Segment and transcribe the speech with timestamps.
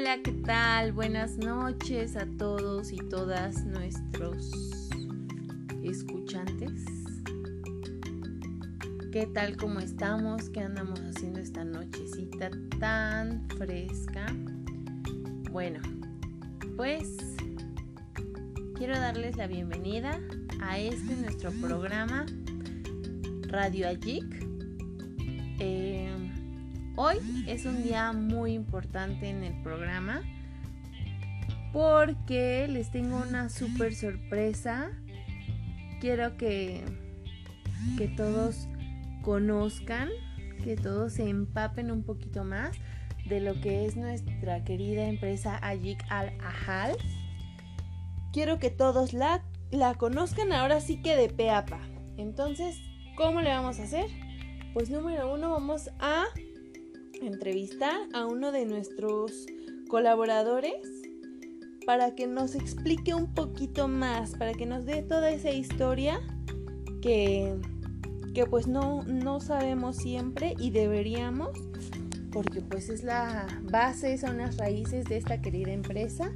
[0.00, 0.92] Hola, ¿qué tal?
[0.92, 4.48] Buenas noches a todos y todas nuestros
[5.82, 6.84] escuchantes.
[9.10, 9.56] ¿Qué tal?
[9.56, 10.50] ¿Cómo estamos?
[10.50, 12.48] ¿Qué andamos haciendo esta nochecita
[12.78, 14.26] tan fresca?
[15.50, 15.80] Bueno,
[16.76, 17.16] pues
[18.76, 20.20] quiero darles la bienvenida
[20.60, 22.24] a este nuestro programa
[23.48, 24.46] Radio Ajik.
[25.58, 26.27] Eh,
[26.98, 30.20] hoy es un día muy importante en el programa
[31.72, 34.90] porque les tengo una super sorpresa.
[36.00, 36.84] Quiero que,
[37.96, 38.66] que todos
[39.22, 40.08] conozcan,
[40.64, 42.76] que todos se empapen un poquito más
[43.28, 46.96] de lo que es nuestra querida empresa Ajik Al Ahal.
[48.32, 51.78] Quiero que todos la, la conozcan ahora sí que de peapa.
[52.16, 52.76] Entonces,
[53.16, 54.06] ¿cómo le vamos a hacer?
[54.74, 56.24] Pues número uno vamos a
[57.22, 59.46] entrevistar a uno de nuestros
[59.88, 60.74] colaboradores
[61.86, 66.20] para que nos explique un poquito más, para que nos dé toda esa historia
[67.00, 67.54] que,
[68.34, 71.50] que pues no, no sabemos siempre y deberíamos,
[72.30, 76.30] porque pues es la base, son las raíces de esta querida empresa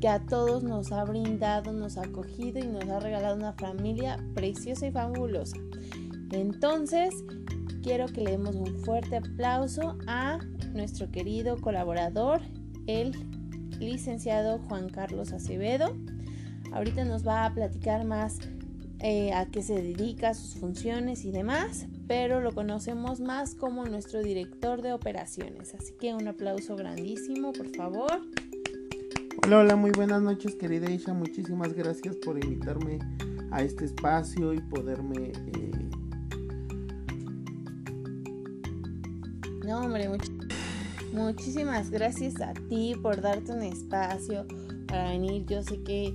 [0.00, 4.18] que a todos nos ha brindado, nos ha acogido y nos ha regalado una familia
[4.34, 5.56] preciosa y fabulosa.
[6.32, 7.14] Entonces,
[7.86, 10.40] quiero que le demos un fuerte aplauso a
[10.74, 12.40] nuestro querido colaborador,
[12.88, 13.12] el
[13.78, 15.96] licenciado Juan Carlos Acevedo.
[16.72, 18.40] Ahorita nos va a platicar más
[18.98, 24.20] eh, a qué se dedica, sus funciones y demás, pero lo conocemos más como nuestro
[24.20, 25.72] director de operaciones.
[25.78, 28.20] Así que un aplauso grandísimo, por favor.
[29.44, 31.14] Hola, hola, muy buenas noches, querida Isha.
[31.14, 32.98] Muchísimas gracias por invitarme
[33.52, 35.30] a este espacio y poderme.
[35.54, 35.65] Eh...
[39.76, 40.26] Hombre, much
[41.12, 44.46] muchísimas gracias a ti por darte un espacio
[44.88, 45.44] para venir.
[45.44, 46.14] Yo sé que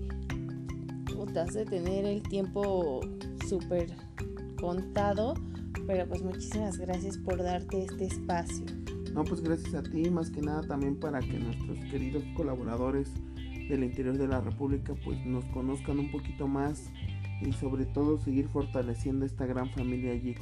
[1.37, 3.01] has de tener el tiempo
[3.47, 3.95] súper
[4.59, 5.35] contado,
[5.85, 8.65] pero pues muchísimas gracias por darte este espacio.
[9.13, 13.11] No, pues gracias a ti, más que nada también para que nuestros queridos colaboradores
[13.69, 16.89] del interior de la República pues nos conozcan un poquito más
[17.41, 20.35] y sobre todo seguir fortaleciendo esta gran familia allí.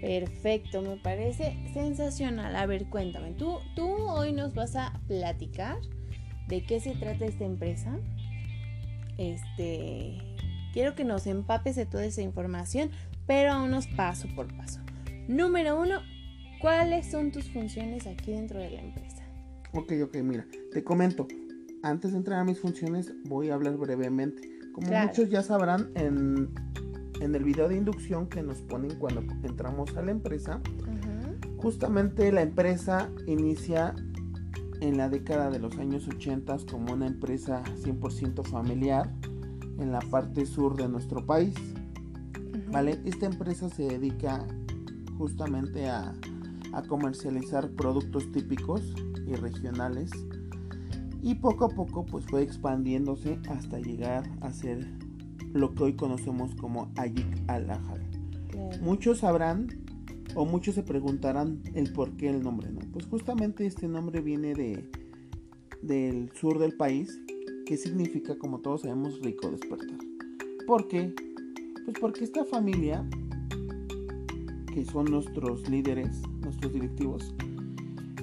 [0.00, 2.54] Perfecto, me parece sensacional.
[2.54, 5.78] A ver, cuéntame, tú, tú hoy nos vas a platicar
[6.46, 7.98] de qué se trata esta empresa.
[9.16, 10.18] Este,
[10.72, 12.90] quiero que nos empapes de toda esa información,
[13.26, 14.80] pero vámonos paso por paso.
[15.26, 16.00] Número uno,
[16.60, 19.24] ¿cuáles son tus funciones aquí dentro de la empresa?
[19.72, 21.26] Ok, ok, mira, te comento.
[21.82, 24.48] Antes de entrar a mis funciones, voy a hablar brevemente.
[24.72, 25.08] Como claro.
[25.08, 26.54] muchos ya sabrán, en,
[27.20, 31.56] en, el video de inducción que nos ponen cuando entramos a la empresa, uh -huh.
[31.56, 33.94] justamente la empresa inicia
[34.80, 39.12] en la década de los años 80 como una empresa 100% familiar
[39.78, 41.54] en la parte sur de nuestro país.
[41.56, 42.72] Uh -huh.
[42.72, 43.00] ¿Vale?
[43.04, 44.46] Esta empresa se dedica
[45.16, 46.14] justamente a,
[46.72, 48.94] a comercializar productos típicos
[49.26, 50.10] y regionales
[51.22, 54.86] y poco a poco pues fue expandiéndose hasta llegar a ser
[55.52, 58.02] lo que hoy conocemos como Ayik al-Ahal.
[58.48, 58.82] Claro.
[58.82, 59.68] Muchos sabrán
[60.34, 62.80] o muchos se preguntarán el por qué el nombre, ¿no?
[62.92, 64.84] Pues justamente este nombre viene de
[65.82, 67.20] del sur del país,
[67.66, 69.98] que significa, como todos sabemos, rico despertar.
[70.66, 71.14] ¿Por qué?
[71.84, 73.08] Pues porque esta familia,
[74.72, 77.34] que son nuestros líderes, nuestros directivos,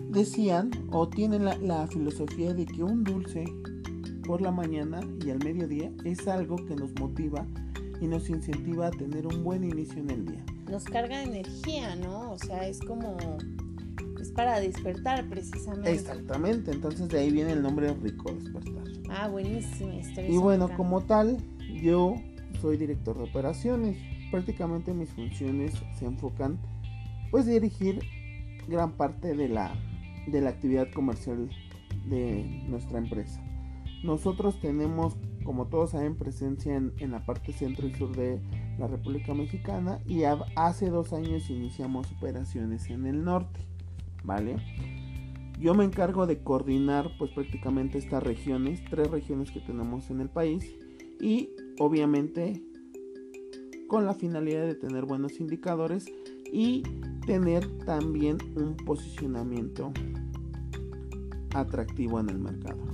[0.09, 3.45] decían o tienen la, la filosofía de que un dulce
[4.25, 7.45] por la mañana y al mediodía es algo que nos motiva
[8.01, 12.31] y nos incentiva a tener un buen inicio en el día nos carga energía, ¿no?
[12.31, 13.17] O sea, es como
[14.19, 15.91] es para despertar precisamente.
[15.91, 18.83] Exactamente, entonces de ahí viene el nombre Rico Despertar.
[19.09, 20.29] Ah, buenísima historia.
[20.29, 21.37] Y bueno, como tal,
[21.81, 22.15] yo
[22.61, 23.97] soy director de operaciones.
[24.31, 26.57] Prácticamente mis funciones se enfocan
[27.31, 27.99] pues dirigir
[28.67, 29.73] gran parte de la
[30.27, 31.49] de la actividad comercial
[32.09, 33.39] de nuestra empresa.
[34.05, 38.39] Nosotros tenemos, como todos saben, presencia en, la parte centro y sur de
[38.77, 43.61] la República Mexicana y hace dos años iniciamos operaciones en el norte,
[44.23, 44.57] ¿vale?
[45.59, 50.29] Yo me encargo de coordinar pues prácticamente estas regiones, tres regiones que tenemos en el
[50.29, 50.75] país
[51.19, 51.49] y
[51.79, 52.61] obviamente
[53.87, 56.05] con la finalidad de tener buenos indicadores
[56.53, 56.83] y
[57.25, 59.91] tener también un posicionamiento
[61.55, 62.84] atractivo en el mercado.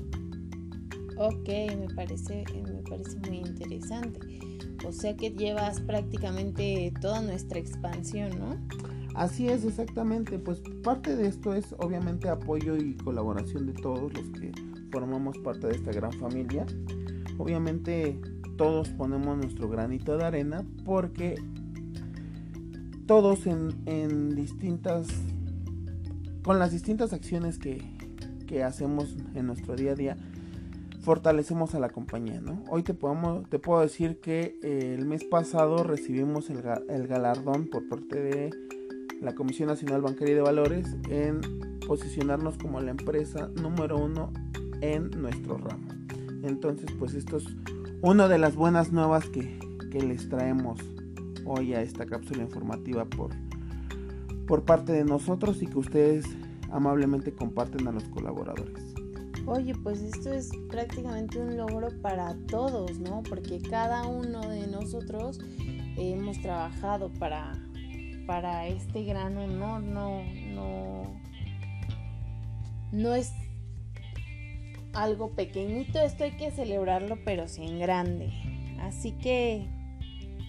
[1.23, 4.39] Ok, me parece, me parece muy interesante.
[4.87, 8.57] O sea que llevas prácticamente toda nuestra expansión, ¿no?
[9.13, 10.39] Así es, exactamente.
[10.39, 14.51] Pues parte de esto es obviamente apoyo y colaboración de todos los que
[14.91, 16.65] formamos parte de esta gran familia.
[17.37, 18.19] Obviamente
[18.57, 21.35] todos ponemos nuestro granito de arena porque
[23.05, 25.05] todos en, distintas,
[26.43, 27.79] con las distintas acciones que,
[28.47, 30.17] que hacemos en nuestro día a día,
[31.01, 32.63] fortalecemos a la compañía, ¿no?
[32.69, 36.61] Hoy te, podemos, te puedo decir que eh, el mes pasado recibimos el,
[37.07, 38.49] galardón por parte de
[39.19, 41.41] la Comisión Nacional Bancaria de Valores en
[41.87, 44.31] posicionarnos como la empresa número uno
[44.81, 45.87] en nuestro ramo.
[46.43, 47.45] Entonces, pues esto es
[48.01, 49.59] una de las buenas nuevas que,
[49.91, 50.79] les traemos
[51.43, 53.05] hoy a esta cápsula informativa
[54.47, 56.25] por parte de nosotros y que ustedes
[56.71, 58.90] amablemente comparten a los colaboradores.
[59.47, 63.23] Oye, pues esto es prácticamente un logro para todos, ¿no?
[63.23, 65.39] Porque cada uno de nosotros
[65.97, 67.53] hemos trabajado para,
[68.27, 70.23] para este gran honor, no,
[70.53, 71.19] no,
[72.91, 73.33] no es
[74.93, 78.31] algo pequeñito, esto hay que celebrarlo, pero sin grande.
[78.79, 79.67] Así que,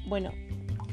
[0.06, 0.33] bueno,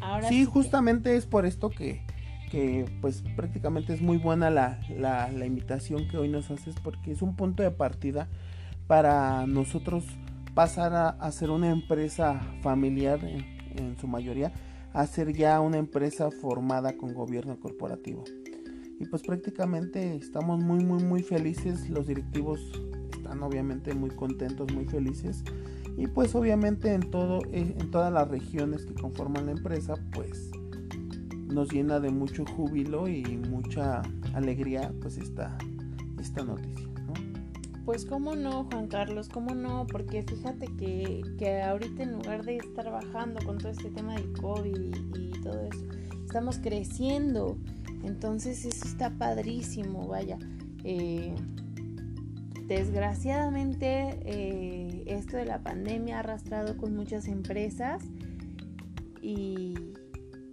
[0.01, 0.29] ahora...
[0.29, 2.01] Sí, justamente es por esto que,
[2.49, 7.21] que pues prácticamente es muy buena la, la, invitación que hoy nos haces porque es
[7.21, 8.27] un punto de partida
[8.87, 10.03] para nosotros
[10.53, 14.51] pasar a, ser una empresa familiar en, su mayoría
[14.93, 18.23] a ser ya una empresa formada con gobierno corporativo.
[18.99, 21.89] Y pues prácticamente estamos muy muy muy felices.
[21.89, 22.59] Los directivos
[23.13, 25.43] están obviamente muy contentos muy felices.
[25.95, 30.51] Y pues obviamente en todo en todas las regiones que conforman la empresa pues
[31.49, 34.01] nos llena de mucho júbilo y mucha
[34.33, 35.57] alegría pues esta,
[36.19, 36.87] esta noticia.
[37.07, 37.13] ¿no?
[37.85, 42.57] Pues cómo no, Juan Carlos, cómo no, porque fíjate que, que ahorita en lugar de
[42.57, 45.85] estar bajando con todo este tema del COVID y, todo eso,
[46.25, 47.57] estamos creciendo.
[48.03, 50.37] Entonces eso está padrísimo, vaya.
[50.83, 51.33] Eh,
[52.67, 58.03] desgraciadamente eh, esto de la pandemia ha arrastrado con muchas empresas
[59.21, 59.73] y,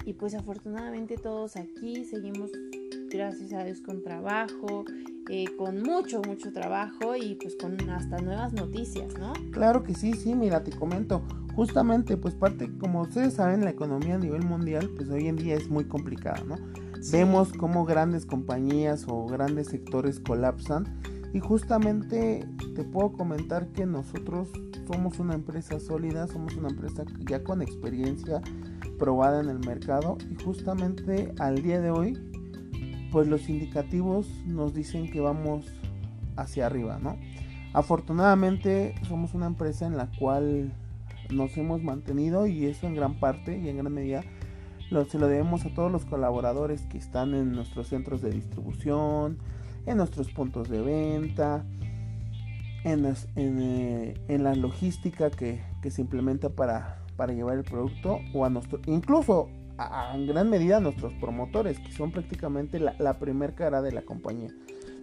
[0.06, 2.50] y pues afortunadamente todos aquí seguimos,
[3.10, 4.84] gracias a Dios, con trabajo,
[5.28, 9.32] eh, con mucho, mucho trabajo y pues con hasta nuevas noticias, ¿no?
[9.50, 11.22] Claro que sí, sí, mira, te comento.
[11.56, 15.56] Justamente, pues parte, como ustedes saben, la economía a nivel mundial, pues hoy en día
[15.56, 16.56] es muy complicada, ¿no?
[17.10, 20.84] Vemos cómo grandes compañías o grandes sectores colapsan
[21.36, 24.48] y justamente te puedo comentar que nosotros
[24.90, 28.40] somos una empresa sólida, somos una empresa ya con experiencia,
[28.98, 32.18] probada en el mercado y justamente al día de hoy
[33.12, 35.66] pues los indicativos nos dicen que vamos
[36.36, 37.18] hacia arriba, ¿no?
[37.74, 40.72] Afortunadamente somos una empresa en la cual
[41.28, 44.22] nos hemos mantenido y eso en gran parte y en gran medida
[45.10, 49.36] se lo debemos a todos los colaboradores que están en nuestros centros de distribución,
[49.86, 51.64] en nuestros puntos de venta,
[52.84, 53.06] en,
[53.36, 58.50] eh, en, la logística que, que se implementa para para llevar el producto o a
[58.50, 59.48] nuestro, incluso
[59.78, 63.92] a, en gran medida a nuestros promotores, que son prácticamente la, la primer cara de
[63.92, 64.50] la compañía.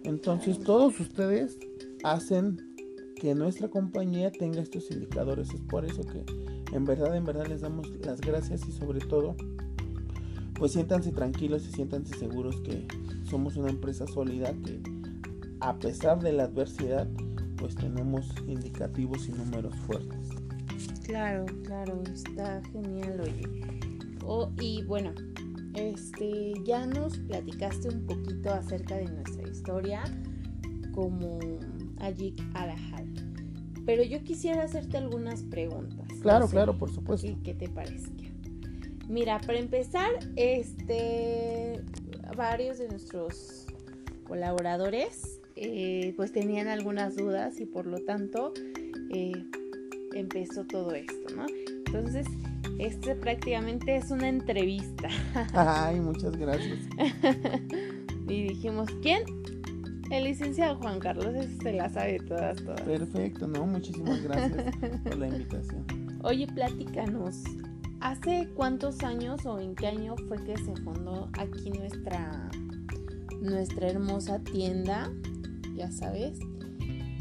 [0.04, 1.58] Entonces todos ustedes
[2.02, 2.58] hacen
[3.16, 5.50] que nuestra compañía tenga estos indicadores.
[5.50, 6.24] Es por eso que
[6.74, 9.36] en verdad, en verdad les damos las gracias y sobre todo,
[10.58, 12.86] pues siéntanse tranquilos y siéntanse seguros que
[13.24, 14.80] somos una empresa sólida que
[15.60, 17.08] a pesar de la adversidad,
[17.56, 20.28] pues tenemos indicativos y números fuertes.
[21.04, 23.42] Claro, claro, está genial, oye.
[24.26, 25.12] Oh, y bueno,
[25.74, 30.02] este, ya nos platicaste un poquito acerca de nuestra historia
[30.92, 31.38] como
[31.98, 33.12] Ajik Alahal.
[33.84, 36.06] Pero yo quisiera hacerte algunas preguntas.
[36.20, 37.26] Claro, claro, por supuesto.
[37.26, 38.23] ¿Y qué te parezca?
[39.08, 41.80] Mira, para empezar, este,
[42.36, 43.66] varios de nuestros
[44.26, 48.52] colaboradores eh, pues tenían algunas dudas y por lo tanto
[49.10, 49.32] eh,
[50.14, 51.46] empezó todo esto, ¿no?
[51.86, 52.26] Entonces,
[52.78, 55.08] este prácticamente es una entrevista.
[55.52, 56.80] Ay, muchas gracias.
[58.28, 59.22] y dijimos, ¿quién?
[60.10, 62.80] El licenciado Juan Carlos, ese se la sabe todas, todas.
[62.82, 63.66] Perfecto, ¿no?
[63.66, 65.86] Muchísimas gracias por la invitación.
[66.22, 67.42] Oye, platícanos.
[68.04, 72.50] ¿Hace cuántos años o en qué año fue que se fundó aquí nuestra,
[73.40, 75.10] nuestra hermosa tienda?
[75.74, 76.38] Ya sabes,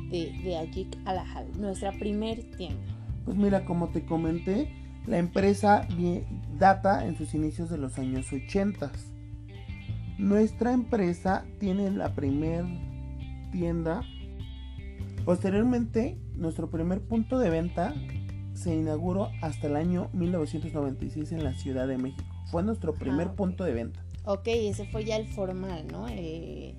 [0.09, 2.83] de, de Alahal, nuestra primer tienda?
[3.23, 4.73] Pues mira, como te comenté,
[5.07, 5.87] la empresa
[6.59, 8.91] data en sus inicios de los años 80.
[10.17, 12.65] Nuestra empresa tiene la primer
[13.53, 14.01] tienda.
[15.23, 17.93] Posteriormente, nuestro primer punto de venta
[18.53, 22.23] se inauguró hasta el año 1996 en la Ciudad de México.
[22.51, 24.03] Fue nuestro primer Ah, punto de venta.
[24.25, 26.07] Ok, ese fue ya el formal, ¿no?
[26.07, 26.75] El,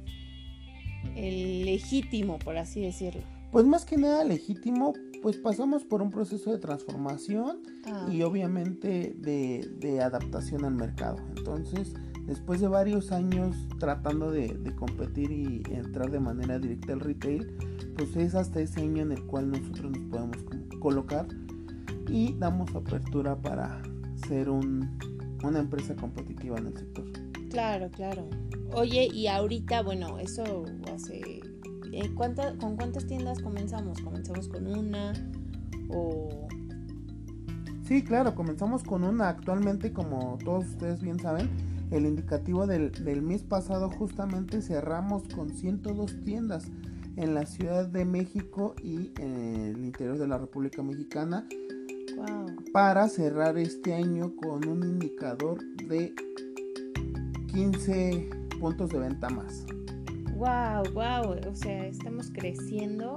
[1.16, 3.22] el legítimo, por así decirlo.
[3.52, 9.14] Pues más que nada legítimo, pues pasamos por un proceso de transformación Ah, y obviamente
[9.18, 11.18] de, de adaptación al mercado.
[11.36, 11.92] Entonces,
[12.26, 17.46] después de varios años tratando de, de competir y entrar de manera directa al retail,
[17.96, 20.36] pues es hasta ese año en el cual nosotros nos podemos
[20.80, 21.26] colocar
[22.08, 23.82] y damos apertura para
[24.28, 24.88] ser un-
[25.42, 27.04] una empresa competitiva en el sector.
[27.50, 28.28] claro, claro.
[28.74, 31.40] Oye, y ahorita, bueno, eso hace...
[31.92, 34.00] eh, ¿cuánta- ¿Con cuántas tiendas comenzamos?
[34.00, 35.12] ¿Comenzamos con una?
[35.90, 36.48] ¿O...?
[37.86, 39.28] Sí, claro, comenzamos con una.
[39.28, 41.48] Actualmente, como todos ustedes bien saben,
[41.90, 46.64] el indicativo del, del mes pasado justamente cerramos con 102 tiendas
[47.16, 49.36] en la Ciudad de México y en
[49.76, 51.46] el interior de la República Mexicana
[52.16, 52.46] Wow.
[52.72, 56.14] para cerrar este año con un indicador de
[57.52, 58.30] 15
[58.60, 59.64] puntos de venta más.
[60.36, 61.36] Wow, wow.
[61.48, 63.16] O sea, estamos creciendo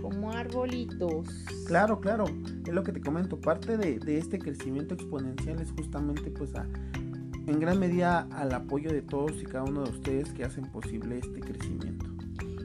[0.00, 1.28] como arbolitos.
[1.66, 2.24] Claro, claro,
[2.66, 3.40] es lo que te comento.
[3.40, 6.66] Parte de, de este crecimiento exponencial es justamente pues a,
[7.46, 11.18] en gran medida al apoyo de todos y cada uno de ustedes que hacen posible
[11.18, 12.09] este crecimiento.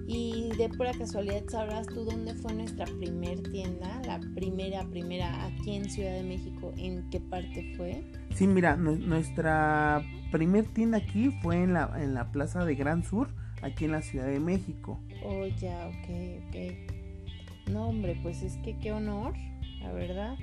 [0.07, 4.01] Y de pura casualidad, ¿sabrás tú dónde fue nuestra primer tienda?
[4.05, 8.03] La primera, primera, aquí en Ciudad de México, ¿en qué parte fue?
[8.35, 13.03] Sí, mira, nu- nuestra primer tienda aquí fue en la, en la Plaza de Gran
[13.03, 13.29] Sur,
[13.63, 14.99] aquí en la Ciudad de México.
[15.23, 17.71] Oh, ya, ok, ok.
[17.71, 19.33] No, hombre, pues es que qué honor,
[19.81, 20.35] la verdad,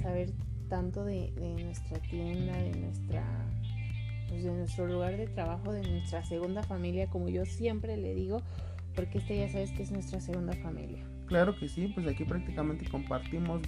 [0.00, 0.30] saber
[0.70, 3.22] tanto de, de nuestra tienda, de nuestra,
[4.30, 8.40] pues de nuestro lugar de trabajo, de nuestra segunda familia, como yo siempre le digo,
[8.98, 11.06] porque este ya sabes que es nuestra segunda familia.
[11.26, 13.62] Claro que sí, pues aquí prácticamente compartimos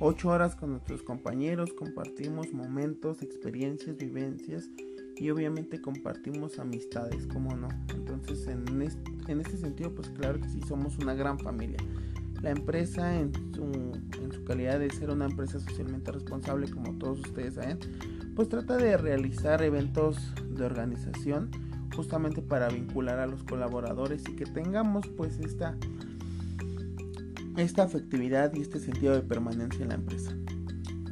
[0.00, 4.68] ocho horas con nuestros compañeros, compartimos momentos, experiencias, vivencias
[5.16, 7.68] y obviamente compartimos amistades, como no.
[7.94, 11.78] Entonces en este, en este sentido, pues claro que sí, somos una gran familia.
[12.42, 13.62] La empresa en su,
[14.20, 17.78] en su calidad de ser una empresa socialmente responsable, como todos ustedes saben,
[18.34, 20.18] pues trata de realizar eventos
[20.50, 21.52] de organización
[21.96, 25.76] justamente para vincular a los colaboradores y que tengamos pues esta
[27.56, 30.36] esta afectividad y este sentido de permanencia en la empresa.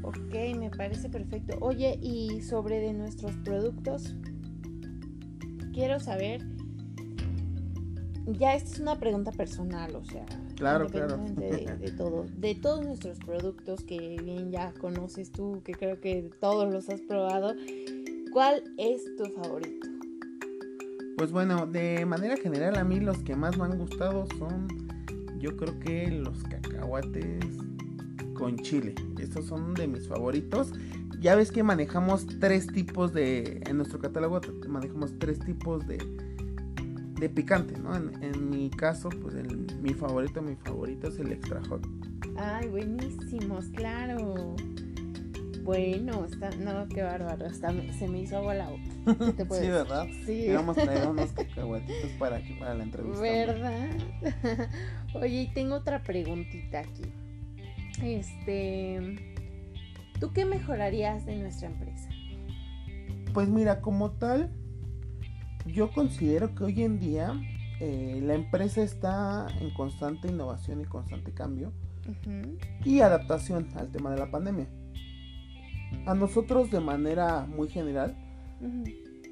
[0.03, 1.57] Ok, me parece perfecto.
[1.61, 4.15] Oye, y sobre de nuestros productos,
[5.73, 6.43] quiero saber,
[8.27, 10.27] ya esta es una pregunta personal, o sea,
[10.57, 11.17] Claro, claro.
[11.17, 16.73] de todo, de todos nuestros productos que bien ya conoces tú, que creo que todos
[16.73, 17.55] los has probado,
[18.33, 19.94] ¿cuál es tu favorito?
[21.17, 24.69] Pues bueno, de manera general a mí los que más me han gustado son
[25.39, 27.45] yo creo que los cacahuates
[28.35, 28.95] con chile.
[29.19, 30.73] Estos son de mis favoritos.
[31.21, 35.99] Ya ves que manejamos tres tipos de en nuestro catálogo manejamos tres tipos de
[37.19, 37.95] de picante, ¿no?
[37.97, 39.35] En, mi caso, pues
[39.81, 41.87] mi favorito, mi favorito es el extra hot.
[42.37, 44.57] Ay, buenísimos, claro.
[45.65, 49.19] Bueno, está, no, qué bárbaro, está, se me hizo agua la boca.
[49.25, 49.69] ¿Qué te puedo Sí?
[49.69, 50.07] ¿verdad?
[50.27, 50.49] Sí.
[50.53, 53.23] Vamos a traer unos cacahuatitos para, aquí, para la entrevista.
[53.23, 53.89] ¿Verdad?
[55.15, 57.05] Oye, y tengo otra preguntita aquí.
[58.03, 59.17] Este,
[60.21, 62.11] ¿tú qué mejorarías de nuestra empresa?
[63.33, 64.53] Pues mira, como tal,
[65.65, 67.41] yo considero que hoy en día
[67.81, 71.73] eh, la empresa está en constante innovación y constante cambio
[72.07, 74.69] Ujú, y adaptación al tema de la pandemia.
[76.07, 78.17] A nosotros de manera muy general,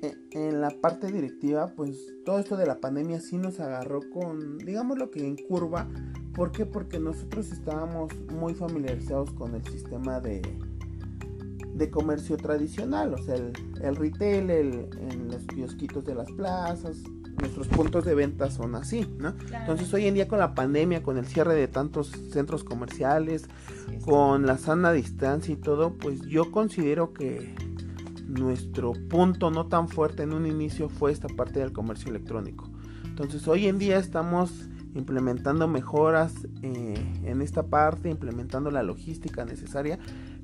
[0.02, 4.58] eh, en la parte directiva, pues todo esto de la pandemia sí nos agarró con,
[4.58, 5.88] digamos lo que en curva.
[6.34, 6.66] ¿Por qué?
[6.66, 10.42] Porque nosotros estábamos muy familiarizados con el sistema de,
[11.74, 17.02] de comercio tradicional, o sea, el, el retail, el, en los kiosquitos de las plazas,
[17.42, 19.34] nuestros puntos de venta son así, ¿no?
[19.52, 23.96] Entonces hoy en día con la pandemia, con el cierre de tantos centros comerciales, Sí,
[23.98, 24.04] sí.
[24.04, 27.54] con la sana distancia y todo, pues yo considero que
[28.26, 32.70] nuestro punto no tan fuerte en un inicio fue esta parte del comercio electrónico.
[33.04, 36.32] Entonces hoy en día estamos implementando mejoras
[36.62, 36.94] eh,
[37.24, 39.98] en esta parte, implementando la logística necesaria,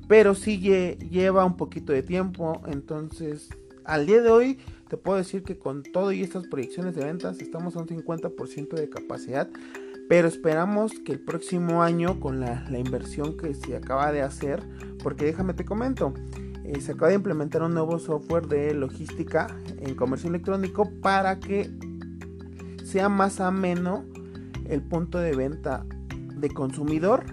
[0.07, 2.61] pero sí lle- lleva un poquito de tiempo.
[2.67, 3.49] Entonces
[3.85, 7.41] al día de hoy te puedo decir que con todo y estas proyecciones de ventas
[7.41, 9.49] estamos a un 50% de capacidad.
[10.09, 14.63] Pero esperamos que el próximo año con la, la inversión que se acaba de hacer,
[15.03, 16.15] porque déjame te comento,
[16.65, 19.47] eh, se acaba de implementar un nuevo software de logística
[19.79, 21.71] en comercio electrónico para que
[22.85, 24.05] sea más ameno
[24.69, 25.87] el punto de venta
[26.37, 27.25] de consumidor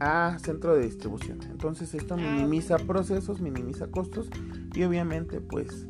[0.00, 1.38] a centro de distribución.
[1.50, 4.28] Entonces esto ah, minimiza procesos, minimiza costos
[4.74, 5.86] y obviamente pues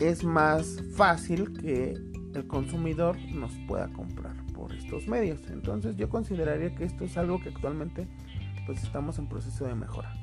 [0.00, 1.94] es más fácil que
[2.34, 5.40] el consumidor nos pueda comprar por estos medios.
[5.50, 8.08] Entonces yo consideraría que esto es algo que actualmente
[8.66, 10.14] pues estamos en proceso de mejora.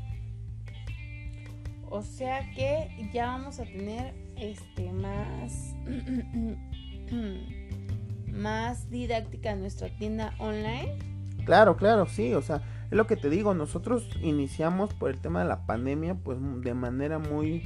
[1.89, 5.75] O sea que ya vamos a tener este más
[8.31, 10.97] más didáctica nuestra tienda online.
[11.45, 15.41] Claro, claro, sí, o sea, es lo que te digo, nosotros iniciamos por el tema
[15.41, 17.63] de la pandemia pues de manera muy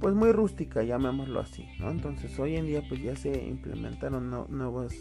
[0.00, 1.90] pues muy rústica, llamémoslo así, ¿no?
[1.90, 4.94] Entonces hoy en día pues ya se implementaron nuevas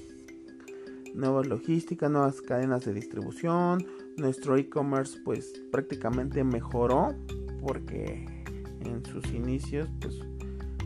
[1.15, 3.85] nuevas logísticas, nuevas cadenas de distribución,
[4.17, 7.15] nuestro e-commerce pues prácticamente mejoró
[7.61, 8.25] porque
[8.81, 10.19] en sus inicios pues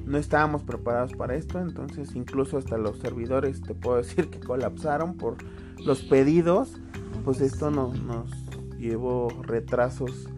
[0.05, 5.15] no estábamos preparados para esto, entonces incluso hasta los servidores te puedo decir que colapsaron
[5.15, 5.38] por
[5.84, 6.79] los pedidos,
[7.25, 8.32] pues esto nos
[8.77, 10.29] llevó retrasos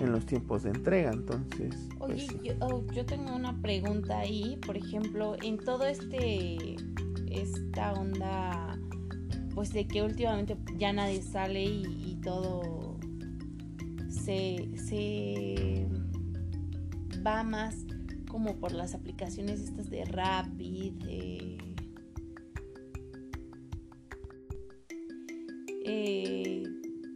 [0.00, 1.88] en los tiempos de entrega, entonces...
[2.06, 6.76] Pues Oye, yo, oh, yo, tengo una pregunta ahí, por ejemplo, en todo este,
[7.30, 8.78] esta onda,
[9.54, 12.98] pues de que últimamente ya nadie sale y, todo
[14.08, 15.86] se, se
[17.26, 17.76] va más
[18.30, 21.58] como por las aplicaciones estas de Rapid, eh,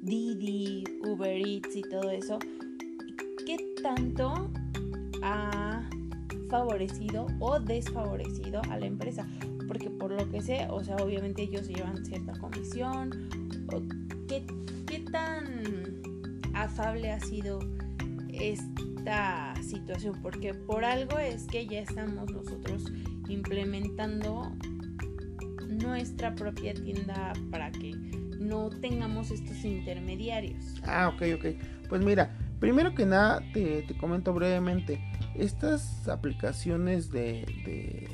[0.02, 2.57] Didi, Uber Eats y todo eso, ¿qué
[3.82, 4.50] tanto
[5.22, 5.88] ha
[6.50, 9.26] favorecido o desfavorecido a la empresa?
[9.66, 13.28] Porque por lo que sé, o sea, obviamente ellos llevan cierta comisión.
[14.28, 14.44] ¿Qué,
[14.86, 16.00] qué tan
[16.54, 17.58] afable ha sido
[18.32, 18.88] este
[19.62, 22.84] situación, porque por algo es que ya estamos nosotros
[23.28, 24.52] implementando
[25.66, 27.92] nuestra propia tienda para que
[28.38, 30.74] no tengamos estos intermediarios.
[30.84, 31.46] Ah, ok, ok.
[31.88, 35.00] Pues mira, primero que nada te, comento brevemente,
[35.34, 38.08] estas aplicaciones de, de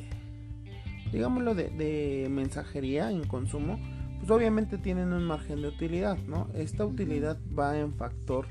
[1.12, 3.78] digámoslo, de, de, mensajería en consumo,
[4.18, 6.48] pues obviamente tienen un margen de utilidad, ¿no?
[6.54, 8.46] Esta utilidad va en factor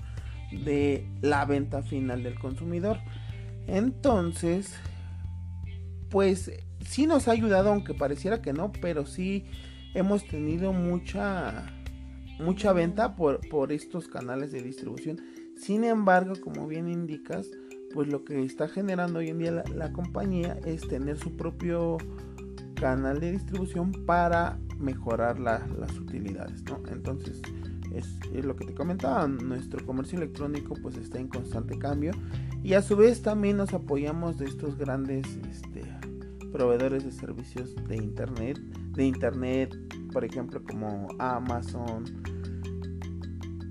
[0.52, 3.00] de la venta final del consumidor.
[3.68, 4.76] Entonces,
[6.10, 6.52] pues
[6.86, 9.46] sí nos ha ayudado, aunque pareciera que no, pero sí
[9.94, 11.66] hemos tenido mucha
[12.40, 15.33] mucha venta por, por estos canales de distribución.
[15.56, 17.50] Sin embargo, como bien indicas,
[17.94, 21.98] pues lo que está generando hoy en día la, compañía es tener su propio
[22.74, 26.82] canal de distribución para mejorar las utilidades, ¿no?
[26.92, 27.42] Entonces,
[27.94, 32.12] es, lo que te comentaba, nuestro comercio electrónico pues está en constante cambio
[32.64, 35.84] y a su vez también nos apoyamos de estos grandes este,
[36.52, 38.58] proveedores de servicios de internet,
[38.94, 39.76] de internet,
[40.12, 42.06] por ejemplo como Amazon,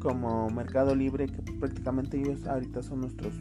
[0.03, 3.35] como Mercado Libre, que prácticamente ellos ahorita son nuestros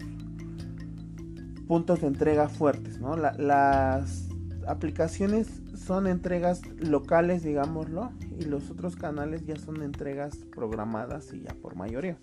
[1.68, 3.16] puntos de entrega fuertes, ¿no?
[3.16, 4.30] las
[4.68, 11.56] aplicaciones son entregas locales, digámoslo, y los otros canales ya son entregas programadas y ya
[11.56, 12.18] por mayoría.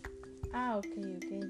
[0.52, 1.44] Ah, ok, ok.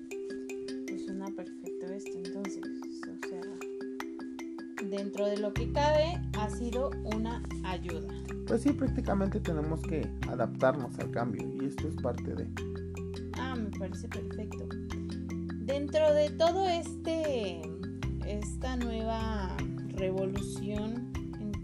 [0.87, 2.63] Pues suena perfecto esto, entonces,
[3.03, 8.09] o sea, dentro de lo que cabe ha sido una ayuda.
[8.47, 12.78] Pues sí, prácticamente tenemos que adaptarnos al cambio y esto es parte de...
[13.71, 14.69] Me parece perfecto.
[15.61, 17.61] Dentro de todo este,
[18.27, 19.57] esta nueva
[19.89, 21.09] revolución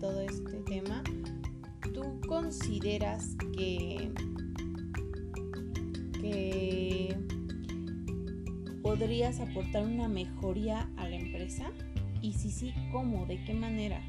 [0.05, 1.03] todo este tema,
[1.95, 4.13] ¿tú consideras que,
[6.21, 7.17] que
[8.83, 11.71] podrías aportar una mejoría a la empresa?
[12.21, 13.25] Y si sí, ¿cómo?
[13.25, 14.03] ¿De qué manera?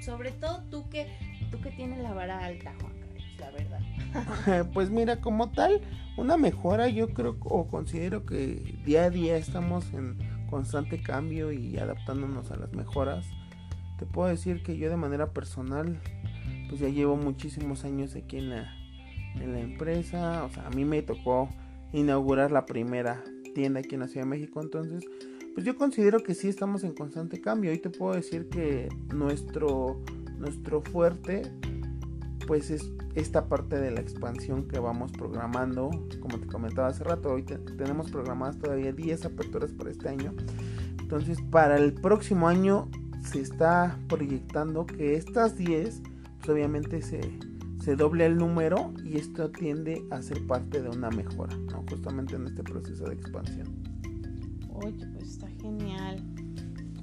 [0.00, 1.08] Sobre todo tú que,
[1.50, 3.80] tú que tienes la vara alta, Juan Carlos, la verdad.
[4.74, 5.80] pues mira, como tal,
[6.16, 10.18] una mejora yo creo o considero que día a día estamos en
[10.50, 13.26] constante cambio y adaptándonos a las mejoras.
[13.98, 16.00] Te puedo decir que yo de manera personal,
[16.68, 18.74] pues ya llevo muchísimos años aquí en la,
[19.36, 20.44] en la empresa.
[20.44, 21.48] O sea, a mí me tocó
[21.92, 23.22] inaugurar la primera
[23.54, 24.60] tienda aquí en la Ciudad de México.
[24.62, 25.04] Entonces,
[25.54, 27.70] pues yo considero que sí estamos en constante cambio.
[27.70, 30.00] Hoy te puedo decir que nuestro,
[30.38, 31.42] nuestro fuerte,
[32.50, 37.30] pues es esta parte de la expansión que vamos programando, como te comentaba hace rato,
[37.30, 40.34] hoy tenemos programadas todavía 10 aperturas por este año.
[41.00, 42.88] Entonces, para el próximo año
[43.22, 46.02] se está proyectando que estas 10,
[46.38, 47.20] pues obviamente se,
[47.84, 51.84] se doble el número y esto tiende a ser parte de una mejora, ¿no?
[51.88, 53.68] justamente en este proceso de expansión.
[54.72, 56.20] Oye, pues está genial.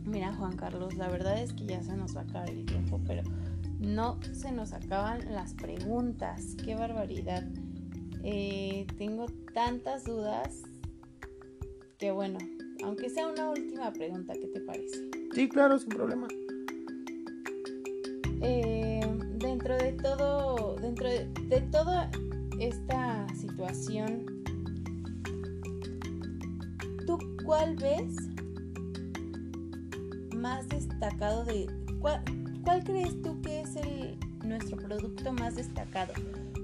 [0.05, 2.99] Mira, Juan Carlos, la verdad es que ya se nos va a acabar el tiempo,
[3.07, 3.23] pero
[3.79, 6.55] no se nos acaban las preguntas.
[6.63, 7.43] Qué barbaridad.
[8.23, 10.63] Eh, tengo tantas dudas
[11.97, 12.37] que bueno,
[12.83, 15.09] aunque sea una última pregunta, ¿qué te parece?
[15.33, 16.27] Sí, claro, sin problema.
[18.41, 19.01] Eh,
[19.37, 22.11] dentro de todo, dentro de, de toda
[22.59, 24.25] esta situación,
[27.05, 28.15] ¿tú cuál ves
[30.35, 31.67] más destacado de
[31.99, 32.21] cuál,
[32.67, 36.11] cuál crees tú que es el nuestro producto más destacado?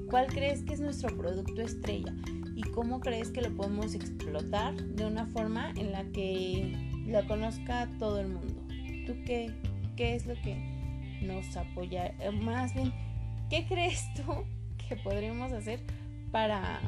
[0.10, 2.14] ¿Cuál crees que es nuestro producto estrella?
[2.58, 6.76] ¿Y cómo crees que lo podemos explotar de una forma en la que
[7.08, 8.68] lo conozca todo el mundo?
[9.08, 9.56] ¿Tú qué,
[9.96, 10.58] qué es lo que
[11.22, 12.08] nos apoya?
[12.20, 12.92] Eh, más bien,
[13.50, 14.24] ¿qué crees tú
[14.90, 15.80] que podríamos hacer
[16.34, 16.82] para,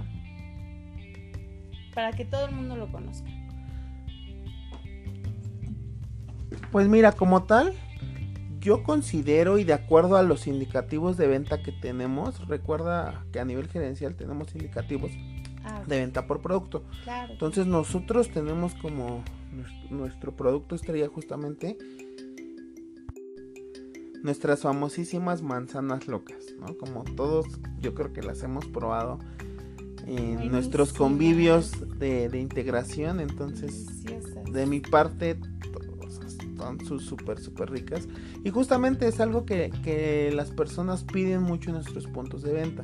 [1.94, 3.30] para que todo el mundo lo conozca?
[6.70, 7.74] Pues mira, como tal,
[8.66, 13.46] yo considero y de acuerdo a los indicativos de venta que tenemos, recuerda que a
[13.46, 15.12] nivel gerencial tenemos indicativos
[15.64, 16.84] ah, de venta por producto.
[17.30, 19.24] Entonces nosotros tenemos como
[19.92, 21.78] nuestro producto estrella justamente
[24.24, 26.76] nuestras famosísimas manzanas locas, ¿no?
[26.76, 27.46] Como todos
[27.80, 29.20] yo creo que las hemos probado
[30.08, 34.04] en nuestros convivios de, de integración, entonces
[34.52, 35.38] de mi parte
[36.58, 38.08] son súper, súper ricas.
[38.44, 42.84] Y justamente es algo que, que las personas piden mucho en nuestros puntos de venta.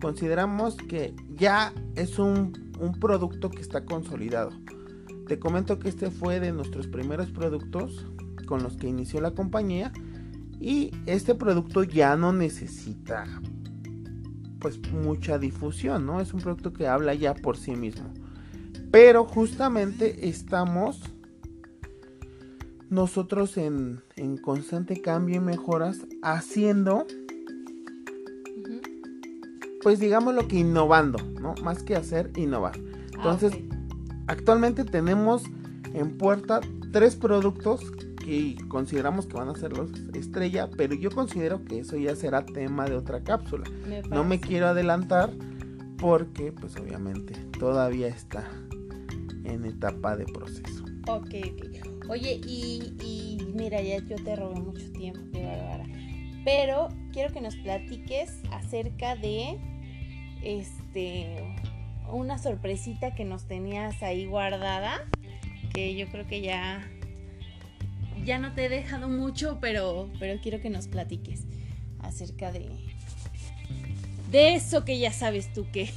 [0.00, 4.50] Consideramos que ya es un, un producto que está consolidado.
[5.26, 8.06] Te comento que este fue de nuestros primeros productos
[8.46, 9.92] con los que inició la compañía
[10.60, 13.24] y este producto ya no necesita
[14.58, 16.20] pues mucha difusión, ¿no?
[16.20, 18.12] Es un producto que habla ya por sí mismo.
[18.90, 21.02] Pero justamente estamos
[22.90, 24.02] nosotros en,
[24.42, 27.06] constante cambio y mejoras haciendo
[29.82, 31.54] pues digamos lo que innovando, ¿no?
[31.62, 32.72] Más que hacer, innovar.
[32.78, 33.52] Ah, Entonces,
[34.26, 35.42] actualmente tenemos
[35.92, 37.92] en puerta tres productos
[38.24, 42.46] que consideramos que van a ser los estrella, pero yo considero que eso ya será
[42.46, 43.64] tema de otra cápsula.
[44.10, 45.30] no me quiero adelantar
[45.98, 48.48] porque pues obviamente todavía está
[49.44, 50.84] en etapa de proceso.
[51.06, 51.93] Ok, ok.
[52.08, 55.84] Oye, y, mira, ya yo te robé mucho tiempo, qué bárbara.
[56.44, 59.58] Pero quiero que nos platiques acerca de
[60.42, 61.56] este
[62.10, 65.08] una sorpresita que nos tenías ahí guardada,
[65.72, 66.86] que yo creo que ya
[68.24, 71.46] ya no te he dejado mucho, pero pero quiero que nos platiques
[72.00, 72.68] acerca de
[74.34, 75.88] de eso que ya sabes tú que.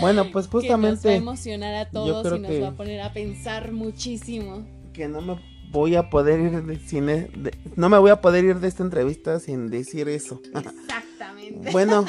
[0.00, 0.90] bueno, pues justamente.
[0.90, 4.66] nos va a emocionar a todos y nos va a poner a pensar muchísimo.
[4.92, 7.30] Que no me voy a poder ir de cine.
[7.76, 10.42] no me voy a poder ir de esta entrevista sin decir eso.
[10.54, 11.72] Exactamente.
[11.72, 12.04] bueno,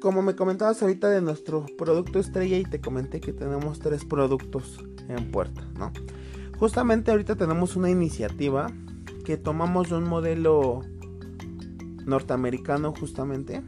[0.00, 4.78] como me comentabas ahorita de nuestro producto estrella y te comenté que tenemos tres productos
[5.08, 5.92] en puerta, ¿no?
[6.56, 8.72] Justamente ahorita tenemos una iniciativa
[9.24, 10.82] que tomamos un modelo
[12.06, 13.62] norteamericano justamente,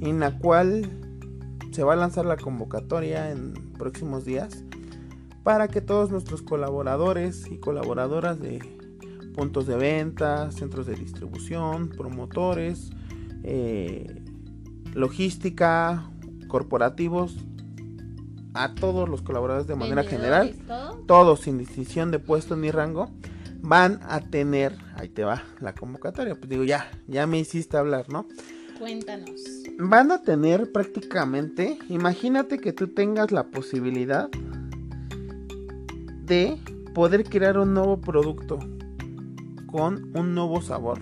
[0.00, 0.88] en la cual
[1.72, 4.64] se va a lanzar la convocatoria en próximos días
[5.42, 8.58] para que todos nuestros colaboradores y colaboradoras de
[9.34, 12.90] puntos de venta, centros de distribución, promotores,
[13.44, 14.22] eh,
[14.94, 16.10] logística,
[16.48, 17.36] corporativos,
[18.54, 20.54] a todos los colaboradores de manera general,
[21.06, 23.10] todos sin distinción de puesto ni rango,
[23.60, 28.08] van a tener, ahí te va la convocatoria, pues digo, ya, ya me hiciste hablar,
[28.08, 28.26] ¿no?
[28.78, 29.40] Cuéntanos.
[29.78, 34.28] Van a tener prácticamente, imagínate que tú tengas la posibilidad
[36.24, 36.58] de
[36.94, 38.58] poder crear un nuevo producto
[39.66, 41.00] con un nuevo sabor.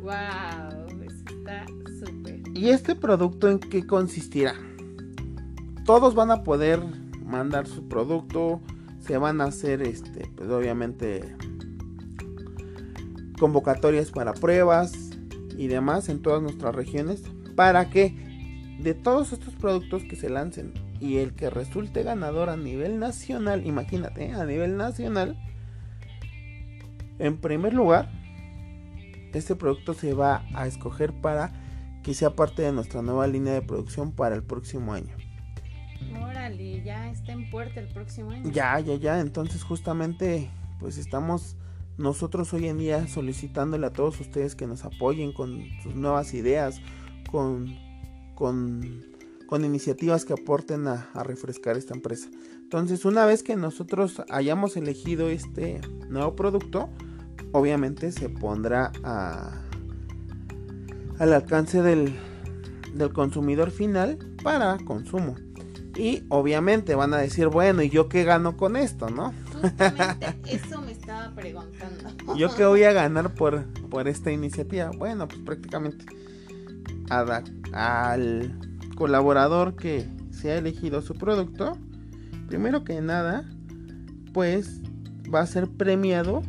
[0.00, 1.66] Wow, está
[1.98, 2.42] súper.
[2.54, 4.54] ¿Y este producto en qué consistirá?
[5.84, 6.80] Todos van a poder
[7.24, 8.60] mandar su producto,
[9.00, 11.35] se van a hacer este, pues obviamente
[13.38, 15.10] convocatorias para pruebas
[15.56, 17.22] y demás en todas nuestras regiones
[17.54, 18.14] para que
[18.78, 23.66] de todos estos productos que se lancen y el que resulte ganador a nivel nacional,
[23.66, 25.36] imagínate, a nivel nacional,
[27.18, 28.10] en primer lugar,
[29.32, 31.52] este producto se va a escoger para
[32.02, 35.14] que sea parte de nuestra nueva línea de producción para el próximo año.
[36.22, 38.50] Órale, ya está en puerta el próximo año.
[38.50, 41.56] Ya, ya, ya, entonces justamente pues estamos
[41.98, 46.80] nosotros hoy en día solicitándole a todos ustedes que nos apoyen con sus nuevas ideas,
[47.30, 47.74] con,
[48.34, 49.04] con,
[49.46, 52.28] con iniciativas que aporten a, refrescar esta empresa.
[52.60, 56.90] Entonces, una vez que nosotros hayamos elegido este nuevo producto,
[57.52, 59.62] obviamente se pondrá a,
[61.18, 62.14] al alcance del,
[62.92, 65.36] del consumidor final para consumo.
[65.96, 69.32] Y obviamente van a decir, bueno, ¿y yo qué gano con esto, no?
[69.60, 72.36] Justamente eso me estaba preguntando.
[72.36, 74.90] ¿Yo qué voy a ganar por, por esta iniciativa?
[74.96, 76.04] Bueno, pues prácticamente
[77.72, 78.58] al
[78.96, 81.78] colaborador que se ha elegido su producto,
[82.48, 83.48] primero que nada,
[84.32, 84.80] pues
[85.32, 86.42] va a ser premiado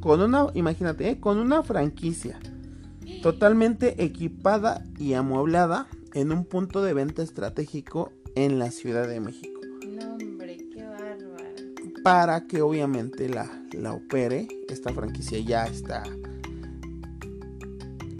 [0.00, 1.20] con una, imagínate, ¿eh?
[1.20, 2.38] con una franquicia
[3.22, 9.53] totalmente equipada y amueblada en un punto de venta estratégico en la Ciudad de México.
[12.04, 16.04] Para que obviamente la, la opere, esta franquicia ya está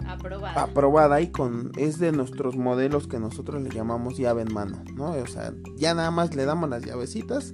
[0.05, 0.61] aprobada.
[0.61, 5.11] aprobada y con es de nuestros modelos que nosotros le llamamos llave en mano, ¿no?
[5.11, 7.53] O sea, ya nada más le damos las llavecitas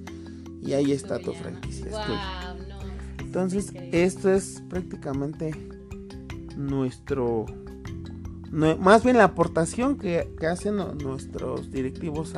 [0.60, 1.86] y ahí está tu franquicia.
[3.18, 5.52] Entonces, esto es prácticamente
[6.56, 7.46] nuestro
[8.52, 12.34] más bien la aportación que, hacen nuestros directivos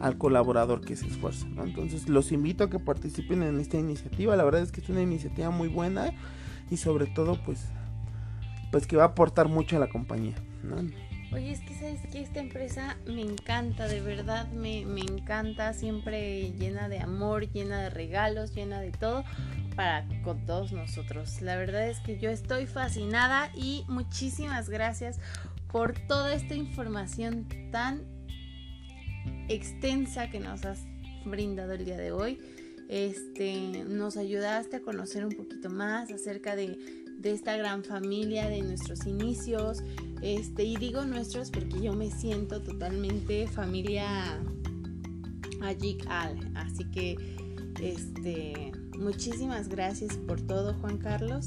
[0.00, 1.46] al colaborador que se esfuerza.
[1.58, 4.36] Entonces los invito a que participen en esta iniciativa.
[4.36, 6.12] La verdad es que es una iniciativa muy buena
[6.70, 7.66] y sobre todo pues,
[8.70, 10.34] pues que va a aportar mucho a la compañía.
[11.32, 16.52] Oye, es que sabes que esta empresa me encanta, de verdad me, me encanta, siempre
[16.52, 19.24] llena de amor, llena de regalos, llena de todo
[19.74, 21.42] para con todos nosotros.
[21.42, 25.18] La verdad es que yo estoy fascinada y muchísimas gracias
[25.72, 28.13] por toda esta información tan
[29.48, 30.80] extensa que nos has
[31.24, 32.38] brindado el día de hoy.
[32.88, 36.78] Este, nos ayudaste a conocer un poquito más acerca de,
[37.18, 39.82] de esta gran familia, de nuestros inicios.
[40.22, 44.40] Este, y digo nuestros porque yo me siento totalmente familia
[45.62, 46.38] Ajik Al.
[46.54, 47.16] Así que,
[47.82, 51.46] este, Muchísimas gracias por todo, Juan Carlos.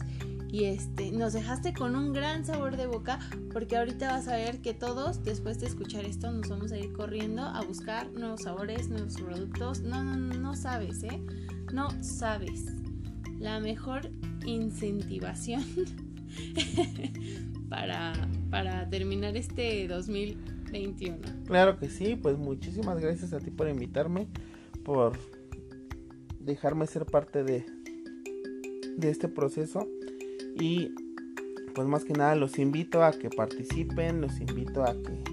[0.50, 3.20] Y este, nos dejaste con un gran sabor de boca
[3.52, 6.94] porque ahorita vas a ver que todos, después de escuchar esto, nos vamos a ir
[6.94, 9.82] corriendo a buscar nuevos sabores, nuevos productos.
[9.82, 11.22] No, no, no sabes, ¿eh?
[11.74, 12.66] No sabes.
[13.40, 14.10] La mejor
[14.46, 15.64] incentivación
[17.70, 18.14] para,
[18.50, 21.18] para terminar este 2021.
[21.46, 24.28] Claro que sí, pues muchísimas gracias a ti por invitarme,
[24.86, 25.18] por
[26.40, 27.66] dejarme ser parte de,
[28.96, 29.86] de este proceso
[30.60, 30.94] y
[31.74, 35.24] pues más que nada los invito a que participen, los invito a que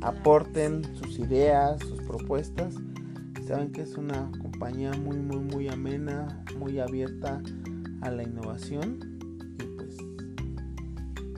[0.00, 2.74] aporten sus ideas, sus propuestas.
[3.46, 7.42] Saben que es una compañía muy muy muy amena, muy abierta
[8.02, 9.18] a la innovación
[9.58, 9.96] y pues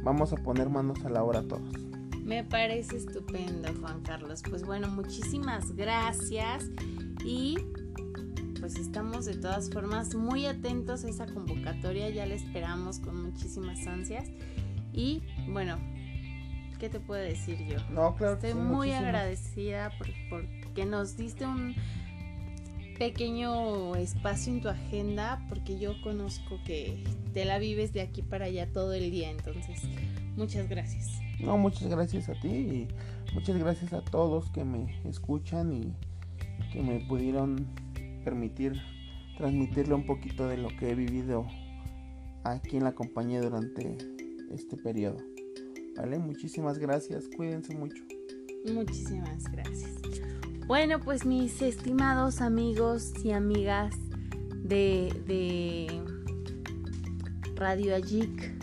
[0.03, 1.81] vamos a poner manos a la obra todos.
[2.25, 4.43] Me parece estupendo, Juan Carlos.
[4.49, 6.69] Pues bueno, muchísimas gracias
[7.25, 7.57] y
[8.61, 13.87] pues estamos de todas formas muy atentos a esa convocatoria, ya la esperamos con muchísimas
[13.87, 14.29] ansias.
[14.93, 15.79] Y bueno,
[16.79, 17.79] ¿qué te puedo decir yo?
[17.91, 18.35] No, claro.
[18.35, 20.45] Estoy muy agradecida por,
[20.75, 21.75] que nos diste un
[22.99, 28.45] pequeño espacio en tu agenda, porque yo conozco que te la vives de aquí para
[28.45, 29.81] allá todo el día, entonces
[30.37, 31.19] muchas gracias.
[31.41, 32.89] No, muchas gracias a ti y
[33.33, 35.95] muchas gracias a todos que me escuchan y
[36.71, 37.67] que me pudieron
[38.21, 38.81] permitir
[39.37, 41.47] transmitirle un poquito de lo que he vivido
[42.45, 43.97] aquí en la compañía durante
[44.51, 45.19] este periodo.
[45.97, 46.19] ¿Vale?
[46.19, 48.03] Muchísimas gracias, cuídense mucho.
[48.73, 49.91] Muchísimas gracias.
[50.67, 53.97] Bueno, pues mis estimados amigos y amigas
[54.63, 55.89] de, de
[57.57, 58.55] Radio Ajik,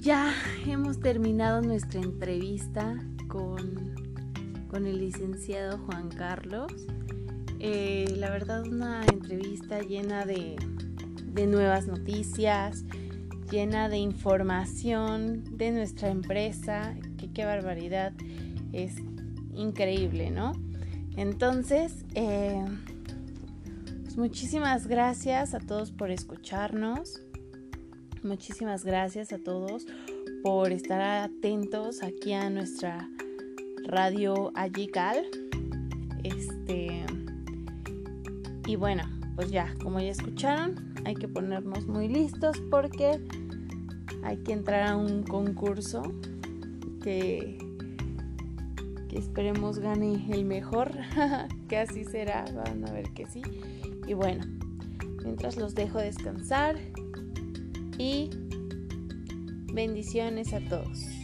[0.00, 0.34] ya
[0.66, 3.94] hemos terminado nuestra entrevista con,
[4.68, 6.72] con el licenciado Juan Carlos.
[7.62, 10.56] Eh, la verdad una entrevista llena de,
[11.46, 12.84] nuevas noticias,
[13.50, 18.12] llena de información de nuestra empresa, que qué barbaridad,
[18.72, 18.94] es
[19.54, 20.52] increíble, ¿no?
[21.16, 22.64] Entonces, eh,
[24.02, 27.20] pues muchísimas gracias a todos por escucharnos,
[28.22, 29.86] muchísimas gracias a todos
[30.42, 33.06] por estar atentos aquí a nuestra
[33.86, 35.26] radio Ayical.
[36.22, 37.04] Este
[38.66, 39.02] y bueno,
[39.36, 43.20] pues ya, como ya escucharon, hay que ponernos muy listos porque
[44.22, 46.02] hay que entrar a un concurso
[47.02, 47.58] que,
[49.12, 50.92] esperemos gane el mejor,
[51.68, 53.42] que así será, van a ver que sí.
[54.06, 54.44] Y bueno,
[55.24, 56.76] mientras los dejo descansar
[57.98, 58.30] y
[59.72, 61.19] bendiciones a todos.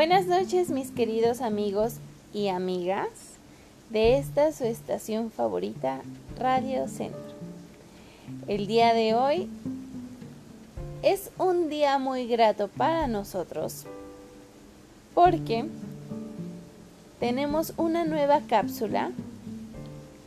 [0.00, 1.96] Buenas noches mis queridos amigos
[2.32, 3.10] y amigas
[3.90, 6.00] de esta su estación favorita,
[6.38, 7.34] Radio Centro.
[8.48, 9.50] El día de hoy
[11.02, 13.84] es un día muy grato para nosotros
[15.12, 15.66] porque
[17.18, 19.10] tenemos una nueva cápsula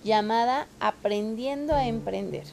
[0.04, 2.46] llamada Aprendiendo a Emprender.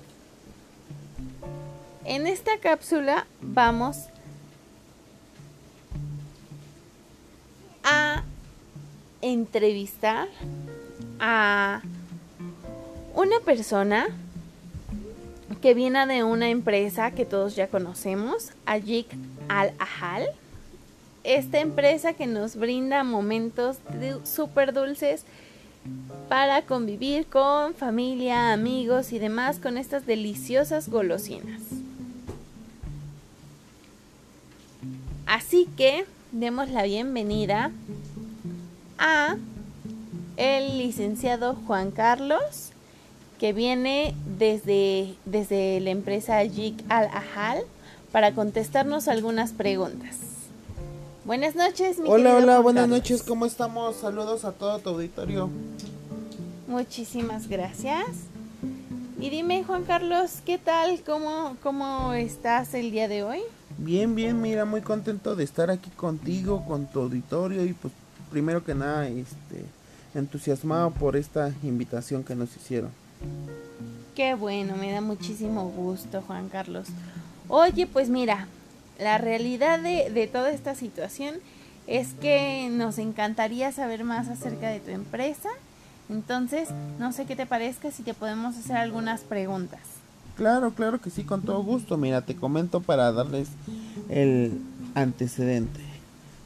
[2.06, 4.19] En esta cápsula vamos a
[9.22, 10.28] entrevistar
[11.18, 11.82] a
[13.14, 14.08] una persona
[15.60, 19.06] que viene de una empresa que todos ya conocemos, Ajik
[19.48, 20.26] Al-Ahal.
[21.22, 23.76] Esta empresa que nos brinda momentos
[24.24, 25.24] súper dulces
[26.28, 31.60] para convivir con familia, amigos y demás con estas deliciosas golosinas.
[35.26, 37.70] Así que demos la bienvenida
[39.00, 39.36] a
[40.36, 42.70] el licenciado Juan Carlos,
[43.40, 47.62] que viene desde, desde la empresa JIC Al Ahal
[48.12, 50.16] para contestarnos algunas preguntas.
[51.24, 53.96] Buenas noches, mi Hola, hola, buenas noches, ¿cómo estamos?
[53.96, 55.50] Saludos a todo tu auditorio.
[56.68, 58.06] Muchísimas gracias.
[59.18, 61.02] Y dime, Juan Carlos, ¿qué tal?
[61.04, 63.40] ¿Cómo, ¿Cómo estás el día de hoy?
[63.76, 67.92] Bien, bien, mira, muy contento de estar aquí contigo, con tu auditorio y pues
[68.30, 69.64] primero que nada, este,
[70.14, 72.90] entusiasmado por esta invitación que nos hicieron.
[74.14, 76.88] Qué bueno, me da muchísimo gusto, Juan Carlos.
[77.48, 78.48] Oye, pues mira,
[78.98, 81.36] la realidad de, de toda esta situación
[81.86, 85.48] es que nos encantaría saber más acerca de tu empresa.
[86.08, 89.80] Entonces, no sé qué te parezca si te podemos hacer algunas preguntas.
[90.36, 91.96] Claro, claro que sí, con todo gusto.
[91.96, 93.48] Mira, te comento para darles
[94.08, 94.58] el
[94.94, 95.89] antecedente.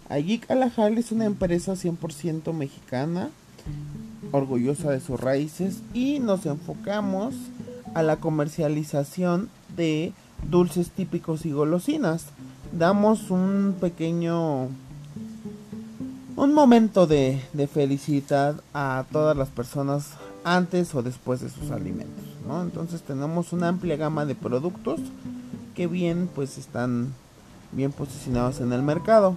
[0.09, 3.31] Ayik Alajal es una empresa 100% mexicana
[4.33, 7.35] orgullosa de sus raíces y nos enfocamos
[7.95, 10.13] a la comercialización de
[10.51, 12.27] dulces típicos y golosinas.
[12.73, 14.69] Damos un pequeño
[16.37, 17.41] un momento de,
[17.73, 20.11] felicidad a todas las personas
[20.43, 22.25] antes o después de sus alimentos.
[22.63, 25.01] Entonces tenemos una amplia gama de productos
[25.75, 27.15] que bien pues están
[27.73, 29.37] bien posicionados en el mercado.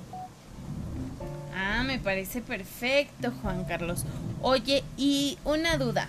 [2.07, 4.05] Parece perfecto, Juan Carlos.
[4.41, 6.07] Oye, y una duda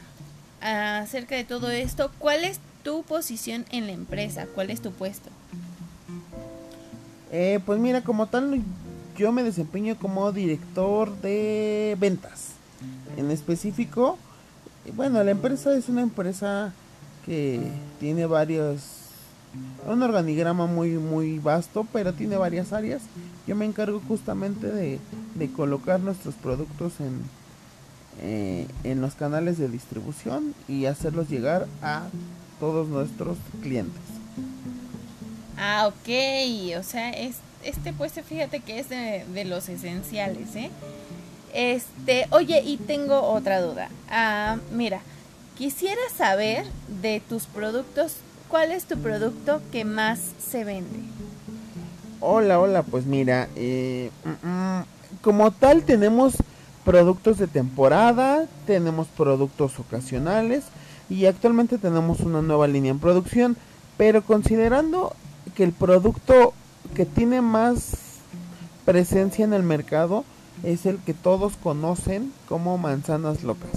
[0.60, 4.46] acerca de todo esto, ¿cuál es tu posición en la empresa?
[4.54, 5.28] ¿Cuál es tu puesto?
[7.32, 8.62] Eh, pues mira, como tal,
[9.16, 12.50] yo me desempeño como director de ventas.
[13.16, 14.18] En específico,
[14.94, 16.72] bueno, la empresa es una empresa
[17.26, 18.97] que tiene varios
[19.86, 23.02] un organigrama muy muy vasto, pero tiene varias áreas.
[23.46, 25.00] Yo me encargo justamente de,
[25.56, 27.22] colocar nuestros productos en,
[28.20, 32.08] eh, en los canales de distribución y hacerlos llegar a
[32.60, 34.02] todos nuestros clientes.
[35.56, 40.70] Ah, ok, o sea, es, este puesto fíjate que es de, de los esenciales, ¿eh?
[41.54, 43.88] Este, oye, y tengo otra duda.
[44.10, 45.00] Ah, mira,
[45.56, 46.66] quisiera saber
[47.00, 48.16] de tus productos
[48.48, 51.00] ¿cuál es tu producto que más se vende?
[52.20, 54.84] Hola, hola, pues mira, eh, mm, mm,
[55.22, 56.34] como tal tenemos
[56.84, 60.64] productos de temporada, tenemos productos ocasionales
[61.10, 63.56] y actualmente tenemos una nueva línea en producción,
[63.96, 65.14] pero considerando
[65.54, 66.54] que el producto
[66.94, 67.92] que tiene más
[68.84, 70.24] presencia en el mercado
[70.62, 73.70] es el que todos conocen como manzanas locas.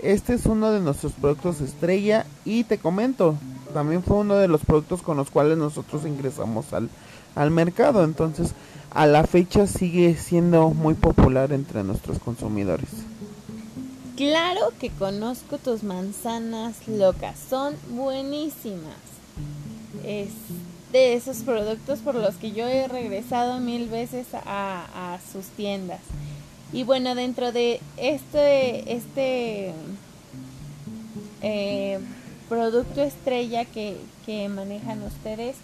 [0.00, 3.36] Este es uno de nuestros productos estrella y te comento,
[3.74, 6.88] también fue uno de los productos con los cuales nosotros ingresamos al,
[7.34, 8.04] al mercado.
[8.04, 8.52] Entonces,
[8.90, 12.88] a la fecha sigue siendo muy popular entre nuestros consumidores.
[14.16, 18.94] Claro que conozco tus manzanas locas, son buenísimas.
[20.04, 20.28] Es
[20.92, 25.98] de esos productos por los que yo he regresado mil veces a, sus tiendas.
[26.72, 29.74] Y bueno, dentro de este, este
[31.42, 31.98] eh,
[32.48, 33.96] producto estrella que,
[34.48, 35.56] manejan ustedes,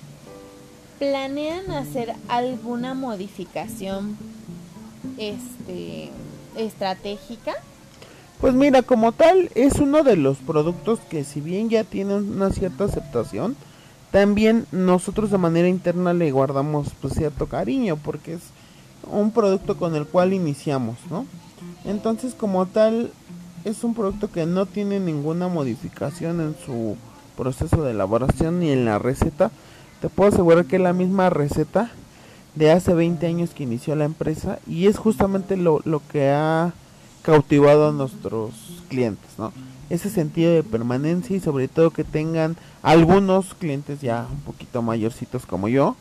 [0.98, 4.16] ¿planean hacer alguna modificación
[5.18, 6.10] este,
[6.56, 7.54] estratégica?
[8.40, 12.50] Pues mira, como tal, es uno de los productos que si bien ya tienen una
[12.50, 13.56] cierta aceptación,
[14.10, 18.40] también nosotros de manera interna le guardamos pues cierto cariño porque es
[19.10, 21.26] un producto con el cual iniciamos, ¿no?
[21.84, 23.12] Entonces como tal
[23.64, 26.96] es un producto que no tiene ninguna modificación en su
[27.36, 29.50] proceso de elaboración ni en la receta.
[30.00, 31.90] Te puedo asegurar que la misma receta
[32.54, 36.72] de hace 20 años que inició la empresa y es justamente lo, lo que ha
[37.22, 39.52] cautivado a nuestros clientes, ¿no?
[39.90, 45.46] Ese sentido de permanencia y sobre todo que tengan algunos clientes ya un poquito mayorcitos
[45.46, 45.96] como yo,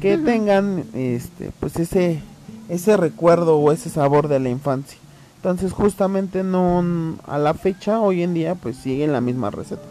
[0.00, 2.20] que tengan este pues ese
[2.68, 4.98] ese recuerdo o ese sabor de la infancia.
[5.42, 9.82] Entonces justamente no a la fecha hoy en día pues siguen la misma receta.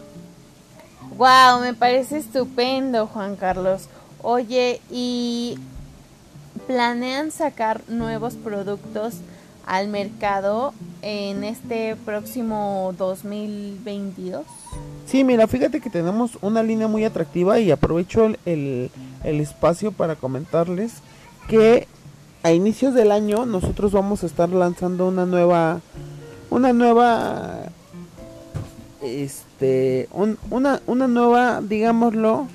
[1.18, 3.90] Wow, me parece estupendo, Juan Carlos.
[4.22, 5.58] Oye, ¿y
[6.66, 9.16] planean sacar nuevos productos
[9.66, 10.72] al mercado
[11.02, 14.46] en este próximo 2022?
[15.04, 18.90] Sí, mira, fíjate que tenemos una línea muy atractiva y aprovecho el,
[19.22, 20.94] el espacio para comentarles
[21.46, 21.88] que
[22.42, 25.80] a inicios del año nosotros vamos a estar lanzando una nueva
[26.50, 27.60] una nueva
[29.02, 32.48] este una, una nueva digámoslo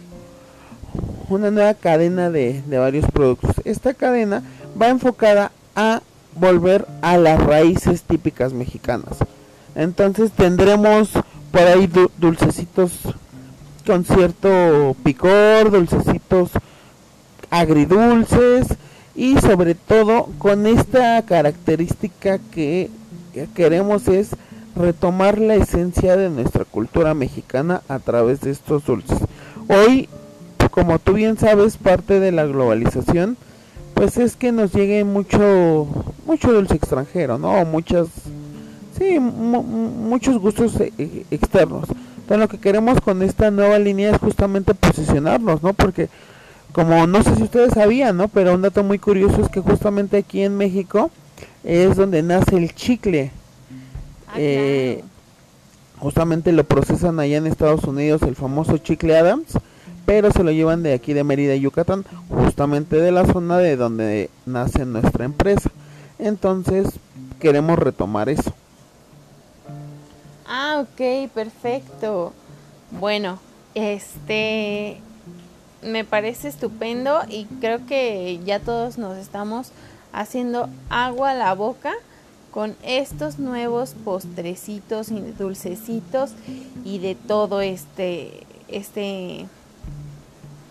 [1.30, 3.52] una nueva cadena de, de varios productos.
[3.66, 4.44] Esta cadena
[4.82, 6.02] va enfocada a
[6.36, 9.18] volver a las raíces típicas mexicanas.
[9.76, 11.10] Entonces tendremos
[11.52, 12.92] por ahí dulcecitos
[13.86, 16.52] con cierto picor dulcecitos
[17.50, 18.68] agridulces
[19.18, 22.90] y sobre todo con esta característica que
[23.56, 24.30] queremos es
[24.76, 29.18] retomar la esencia de nuestra cultura mexicana a través de estos dulces.
[29.68, 30.08] Hoy,
[30.70, 33.38] como tú bien sabes, parte de la globalización,
[33.96, 35.88] pues es que nos llegue mucho,
[36.28, 37.66] mucho dulce extranjero, ¿no?
[37.66, 38.08] Muchas,
[38.98, 41.90] sí, muchos gustos e, e, externos.
[42.18, 45.74] Entonces lo que queremos con esta nueva línea es justamente posicionarnos, ¿no?
[45.74, 46.10] Porque
[46.78, 48.28] como no sé si ustedes sabían, ¿no?
[48.28, 51.10] Pero un dato muy curioso es que justamente aquí en México
[51.64, 53.32] es donde nace el chicle.
[54.28, 55.04] Ah, eh,
[55.98, 59.58] justamente lo procesan allá en Estados Unidos, el famoso chicle Adams,
[60.06, 64.30] pero se lo llevan de aquí de Mérida, Yucatán, justamente de la zona de donde
[64.46, 65.72] nace nuestra empresa.
[66.20, 66.90] Entonces,
[67.40, 68.54] queremos retomar eso.
[70.46, 72.34] Ah, ok, perfecto.
[72.92, 73.40] Bueno,
[73.74, 75.02] este,
[75.82, 79.72] me parece estupendo y creo que ya todos nos estamos
[80.12, 81.94] haciendo agua a la boca
[82.52, 86.32] con estos nuevos postrecitos y dulcecitos
[86.84, 89.46] y de todo este este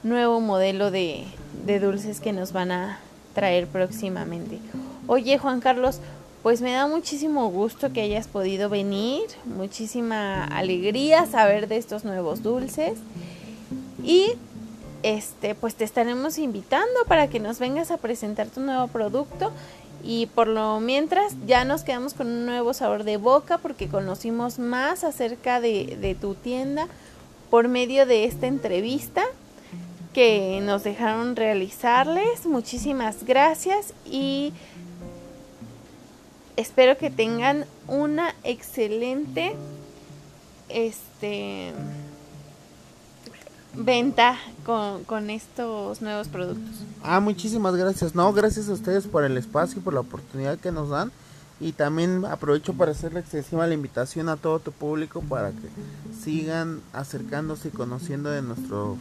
[0.02, 1.24] nuevo modelo de,
[1.64, 2.98] de dulces que nos van a
[3.34, 4.58] traer próximamente.
[5.06, 6.00] Oye Juan Carlos,
[6.42, 12.42] pues me da muchísimo gusto que hayas podido venir, muchísima alegría saber de estos nuevos
[12.42, 12.98] dulces
[14.02, 14.32] y
[15.06, 19.52] este, pues te estaremos invitando para que nos vengas a presentar tu nuevo producto
[20.02, 24.58] y por lo mientras ya nos quedamos con un nuevo sabor de boca porque conocimos
[24.58, 26.88] más acerca de, de tu tienda
[27.50, 29.22] por medio de esta entrevista
[30.12, 32.44] que nos dejaron realizarles.
[32.44, 34.52] Muchísimas gracias y
[36.56, 39.54] espero que tengan una excelente
[40.68, 41.72] este
[43.76, 46.76] venta con, con, estos nuevos productos.
[47.02, 48.14] Ah, muchísimas gracias.
[48.14, 51.12] No, gracias a ustedes por el espacio, por la oportunidad que nos dan.
[51.58, 55.68] Y también aprovecho para hacerle excesiva la invitación a todo tu público para que
[56.22, 58.98] sigan acercándose y conociendo de nuestro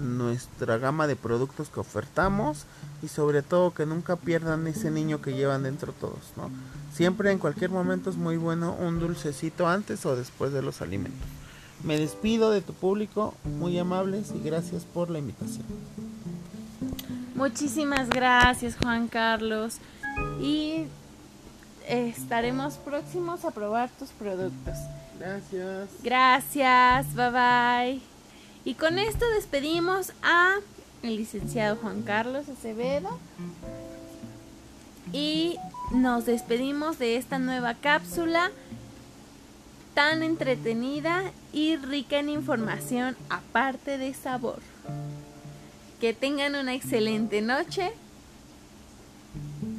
[0.00, 2.64] nuestra gama de productos que ofertamos
[3.02, 6.50] y sobre todo que nunca pierdan ese niño que llevan dentro todos, ¿no?
[6.92, 11.28] Siempre en cualquier momento es muy bueno un dulcecito antes o después de los alimentos.
[11.82, 15.64] Me despido de tu público, muy amables y gracias por la invitación.
[17.34, 19.76] Muchísimas gracias Juan Carlos
[20.40, 20.84] y
[21.86, 24.74] estaremos próximos a probar tus productos.
[25.18, 25.88] Gracias.
[26.02, 28.00] Gracias, bye bye.
[28.64, 30.56] Y con esto despedimos a
[31.02, 33.18] el licenciado Juan Carlos Acevedo
[35.12, 35.56] y
[35.92, 38.50] nos despedimos de esta nueva cápsula
[39.96, 44.60] tan entretenida y rica en información aparte de sabor.
[46.02, 47.92] Que tengan una excelente noche.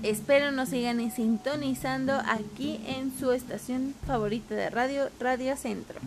[0.01, 5.99] Espero nos sigan sintonizando aquí en su estación favorita de radio, Radio Centro.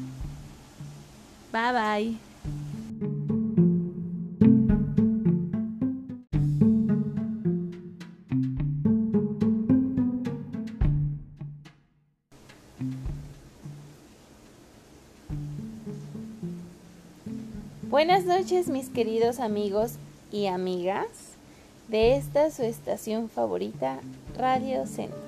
[1.52, 2.29] Bye bye.
[18.00, 19.96] Buenas noches mis queridos amigos
[20.32, 21.06] y amigas
[21.88, 24.00] de esta su estación favorita
[24.38, 25.20] Radio Centro.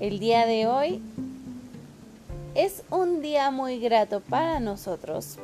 [0.00, 1.00] El día de hoy
[2.56, 5.36] es un día muy grato para nosotros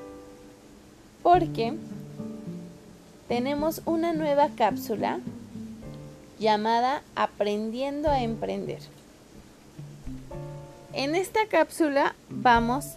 [1.22, 1.74] porque
[3.28, 5.20] tenemos una nueva cápsula
[6.40, 8.80] llamada Aprendiendo a Emprender.
[10.92, 12.96] En esta cápsula vamos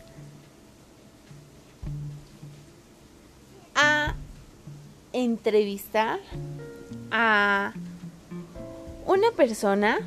[5.24, 6.19] entrevistar
[7.11, 7.74] a
[9.05, 9.99] una persona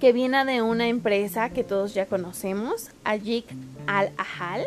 [0.00, 3.46] que viene de una empresa que todos ya conocemos, Ajik
[3.86, 4.64] Al-Ahal.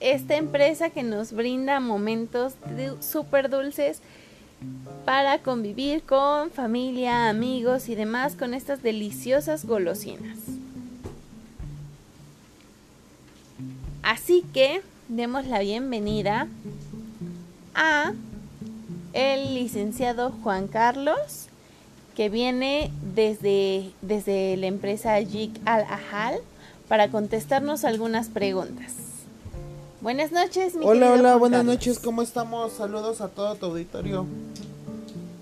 [0.00, 2.54] Esta empresa que nos brinda momentos
[3.00, 4.00] súper dulces
[5.04, 10.38] para convivir con familia, amigos y demás con estas deliciosas golosinas.
[14.02, 16.48] Así que demos la bienvenida
[17.78, 18.12] a
[19.12, 21.46] el licenciado Juan Carlos
[22.16, 26.40] que viene desde, desde la empresa Jik Al Ahal
[26.88, 28.92] para contestarnos algunas preguntas.
[30.00, 32.72] Buenas noches, mi Hola, hola, buenas noches, ¿cómo estamos?
[32.72, 34.26] Saludos a todo tu auditorio.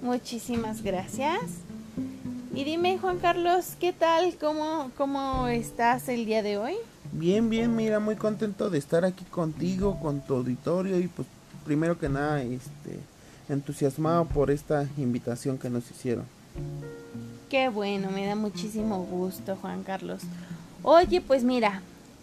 [0.03, 1.41] Muchísimas gracias.
[2.55, 4.37] Y dime, Juan Carlos, ¿qué tal?
[4.39, 6.75] ¿Cómo, ¿Cómo estás el día de hoy?
[7.13, 11.27] Bien, bien, mira, muy contento de estar aquí contigo, con tu auditorio y pues
[11.67, 13.01] primero que nada, este,
[13.49, 16.25] entusiasmado por esta invitación que nos hicieron.
[17.51, 20.23] Qué bueno, me da muchísimo gusto, Juan Carlos.
[20.83, 21.83] Oye, pues mira,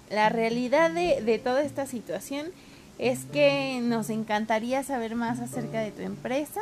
[0.10, 2.48] la realidad de, de, toda esta situación
[2.98, 6.62] es que nos encantaría saber más acerca de tu empresa.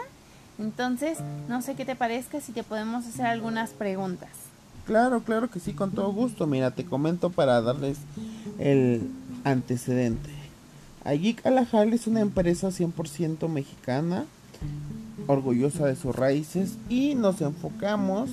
[0.60, 4.30] Entonces, no sé qué te parezca si te podemos hacer algunas preguntas.
[4.86, 6.48] Claro, claro que sí, con todo gusto.
[6.48, 7.98] Mira, te comento para darles
[8.60, 9.10] el
[9.44, 10.41] antecedente.
[11.04, 14.26] Ayik Alajal es una empresa 100% mexicana
[15.26, 18.30] orgullosa de sus raíces y nos enfocamos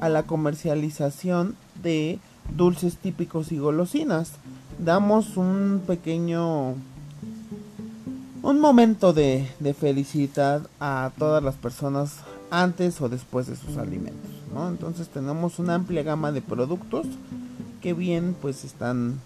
[0.00, 2.18] a la comercialización de
[2.54, 4.32] dulces típicos y golosinas.
[4.78, 6.74] Damos un pequeño
[8.42, 9.48] un momento de,
[9.78, 12.16] felicidad a todas las personas
[12.50, 14.30] antes o después de sus alimentos.
[14.68, 17.06] Entonces tenemos una amplia gama de productos
[17.80, 19.18] que bien pues están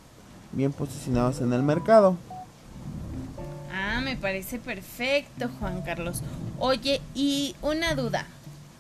[0.53, 2.17] bien posicionados en el mercado
[4.07, 6.23] me parece perfecto, Juan Carlos.
[6.61, 8.25] Oye, y una duda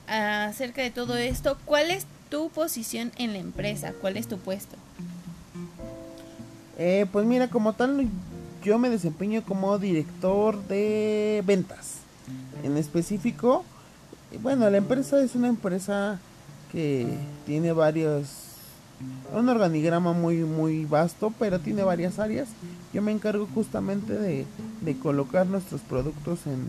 [0.06, 3.92] acerca de todo esto, ¿cuál es tu posición en la empresa?
[4.00, 4.76] ¿Cuál es tu puesto?
[6.78, 8.06] Eh, pues mira, como tal,
[8.62, 11.94] yo me desempeño como director de ventas.
[12.62, 13.64] En específico,
[14.42, 16.20] bueno, la empresa es una empresa
[16.70, 17.08] que
[17.46, 18.28] tiene varios
[19.32, 22.48] un organigrama muy muy vasto, pero tiene varias áreas.
[22.92, 24.46] Yo me encargo justamente de,
[25.02, 26.66] colocar nuestros productos en,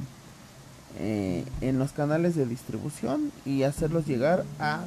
[0.99, 4.82] eh, en los canales de distribución y hacerlos llegar a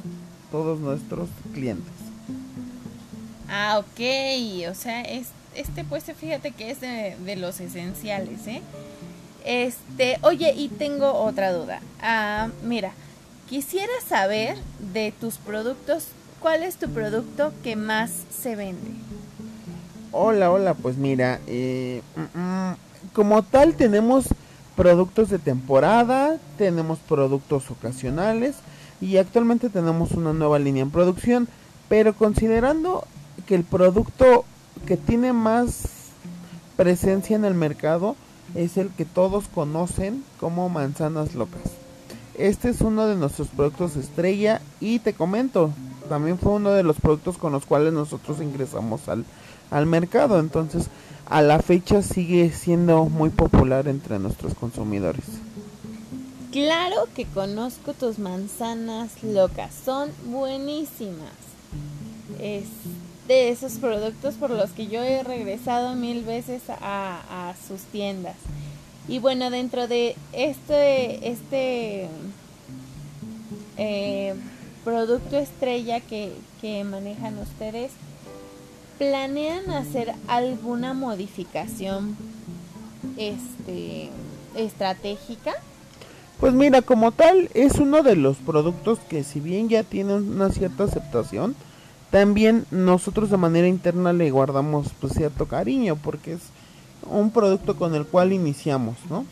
[0.51, 1.93] todos nuestros clientes.
[3.49, 8.61] Ah, ok, o sea, es, este pues fíjate que es de, de los esenciales, ¿eh?
[9.43, 11.81] Este, oye, y tengo otra duda.
[12.01, 12.93] Ah, mira,
[13.49, 14.57] quisiera saber
[14.93, 16.07] de tus productos
[16.41, 18.91] ¿cuál es tu producto que más se vende?
[20.11, 22.75] Hola, hola, pues mira, eh, mm, mm,
[23.13, 24.25] como tal tenemos
[24.75, 28.55] productos de temporada, tenemos productos ocasionales
[28.99, 31.47] y actualmente tenemos una nueva línea en producción,
[31.87, 33.05] pero considerando
[33.45, 34.43] que el producto
[34.85, 35.83] que tiene más
[36.75, 38.15] presencia en el mercado
[38.55, 41.61] es el que todos conocen como manzanas locas.
[42.37, 45.71] Este es uno de nuestros productos estrella y te comento,
[46.11, 49.23] también fue uno de los productos con los cuales nosotros ingresamos al,
[49.69, 50.41] al mercado.
[50.41, 50.87] Entonces,
[51.25, 55.23] a la fecha sigue siendo muy popular entre nuestros consumidores.
[56.51, 61.31] Claro que conozco tus manzanas locas, son buenísimas.
[62.41, 62.65] Es
[63.29, 68.35] de esos productos por los que yo he regresado mil veces a, sus tiendas.
[69.07, 72.09] Y bueno, dentro de este, este
[73.77, 74.35] eh,
[74.83, 76.33] producto estrella que,
[76.83, 77.91] manejan ustedes,
[78.97, 82.15] ¿planean hacer alguna modificación
[83.17, 84.09] este,
[84.55, 85.53] estratégica?
[86.39, 90.49] Pues mira, como tal, es uno de los productos que si bien ya tienen una
[90.49, 91.55] cierta aceptación,
[92.09, 96.41] también nosotros de manera interna le guardamos pues cierto cariño porque es
[97.09, 99.25] un producto con el cual iniciamos, ¿no?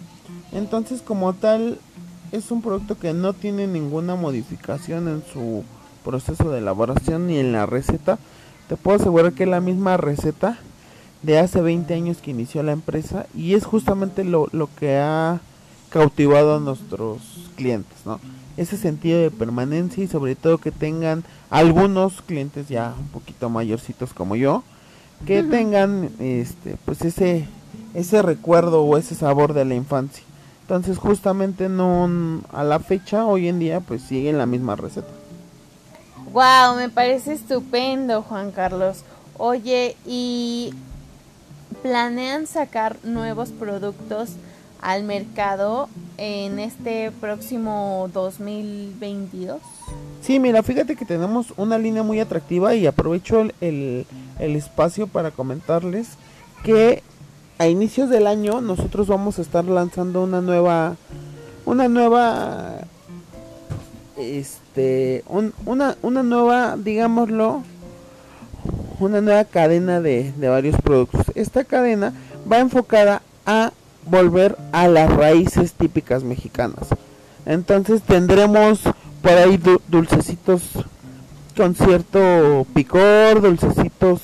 [0.52, 1.80] Entonces como tal
[2.32, 5.64] es un producto que no tiene ninguna modificación en su
[6.04, 8.20] proceso de elaboración ni en la receta.
[8.68, 10.58] Te puedo asegurar que es la misma receta
[11.24, 15.42] de hace 20 años que inició la empresa y es justamente lo, lo que ha
[15.90, 17.20] cautivado a nuestros
[17.56, 18.20] clientes, ¿no?
[18.58, 24.14] Ese sentido de permanencia y sobre todo que tengan algunos clientes ya un poquito mayorcitos
[24.14, 24.64] como yo,
[25.26, 27.48] que tengan este pues ese
[27.94, 30.24] ese recuerdo o ese sabor de la infancia
[30.70, 35.08] Entonces justamente no a la fecha, hoy en día, pues siguen la misma receta.
[36.32, 39.00] Wow, me parece estupendo, Juan Carlos.
[39.40, 40.72] Oye, ¿y
[41.82, 44.34] planean sacar nuevos productos
[44.80, 49.60] al mercado en este próximo 2022?
[50.22, 54.06] Sí, mira, fíjate que tenemos una línea muy atractiva y aprovecho el,
[54.38, 56.10] el, espacio para comentarles
[56.64, 57.02] que
[57.60, 60.96] a inicios del año nosotros vamos a estar lanzando una nueva
[61.66, 62.78] una nueva
[64.18, 67.64] este una, una nueva digámoslo
[69.00, 72.14] una nueva cadena de, de varios productos esta cadena
[72.52, 73.72] va enfocada a
[74.10, 76.88] volver a las raíces típicas mexicanas.
[77.46, 78.82] Entonces tendremos
[79.22, 80.62] por ahí dulcecitos
[81.56, 84.22] con cierto picor, dulcecitos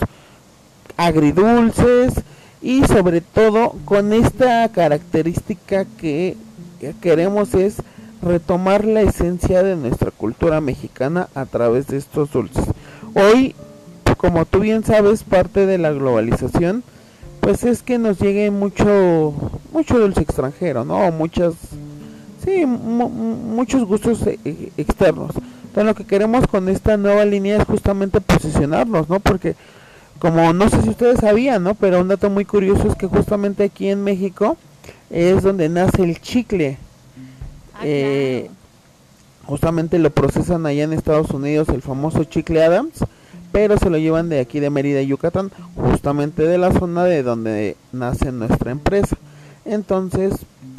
[0.98, 2.14] agridulces
[2.66, 6.36] y sobre todo con esta característica que
[7.00, 7.76] queremos es
[8.24, 12.66] retomar la esencia de nuestra cultura mexicana a través de estos dulces.
[13.14, 13.54] Hoy,
[14.18, 16.84] como tú bien sabes, parte de la globalización
[17.40, 19.32] pues es que nos llegue mucho
[19.72, 21.12] mucho dulce extranjero, ¿no?
[21.12, 21.54] Muchas
[22.44, 25.36] sí, muchos gustos e, e, externos.
[25.66, 29.20] Entonces lo que queremos con esta nueva línea es justamente posicionarnos, ¿no?
[29.20, 29.56] Porque
[30.20, 31.76] como no sé si ustedes sabían, ¿no?
[31.76, 34.58] Pero un dato muy curioso es que justamente aquí en México
[35.10, 36.78] es donde nace el chicle.
[37.74, 38.50] Ah, eh,
[39.46, 43.04] justamente lo procesan allá en Estados Unidos el famoso chicle Adams
[43.56, 47.78] pero se lo llevan de aquí de Mérida, Yucatán, justamente de la zona de donde
[47.94, 49.16] nace nuestra empresa.
[49.64, 50.34] Entonces,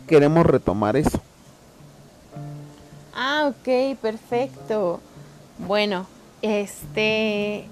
[0.07, 1.19] queremos retomar eso.
[3.15, 5.01] Ah, ok, perfecto.
[5.67, 6.07] Bueno,
[6.43, 7.65] este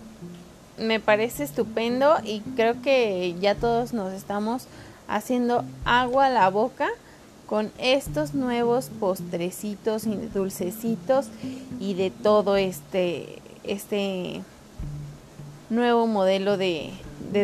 [0.78, 4.66] me parece estupendo y creo que ya todos nos estamos
[5.08, 6.88] haciendo agua a la boca
[7.46, 11.26] con estos nuevos postrecitos y dulcecitos
[11.78, 14.42] y de todo este este
[15.70, 16.90] nuevo modelo de,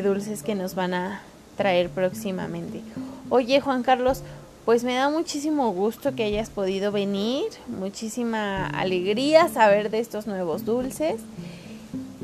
[0.02, 1.22] dulces que nos van a
[1.56, 2.80] traer próximamente.
[3.28, 4.22] Oye Juan Carlos,
[4.64, 10.64] pues me da muchísimo gusto que hayas podido venir, muchísima alegría saber de estos nuevos
[10.64, 11.20] dulces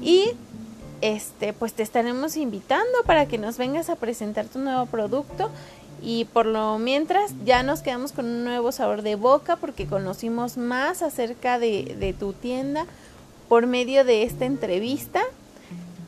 [0.00, 0.30] y
[1.00, 5.50] este pues te estaremos invitando para que nos vengas a presentar tu nuevo producto
[6.02, 10.56] y por lo mientras ya nos quedamos con un nuevo sabor de boca porque conocimos
[10.56, 12.86] más acerca de, de tu tienda
[13.48, 15.22] por medio de esta entrevista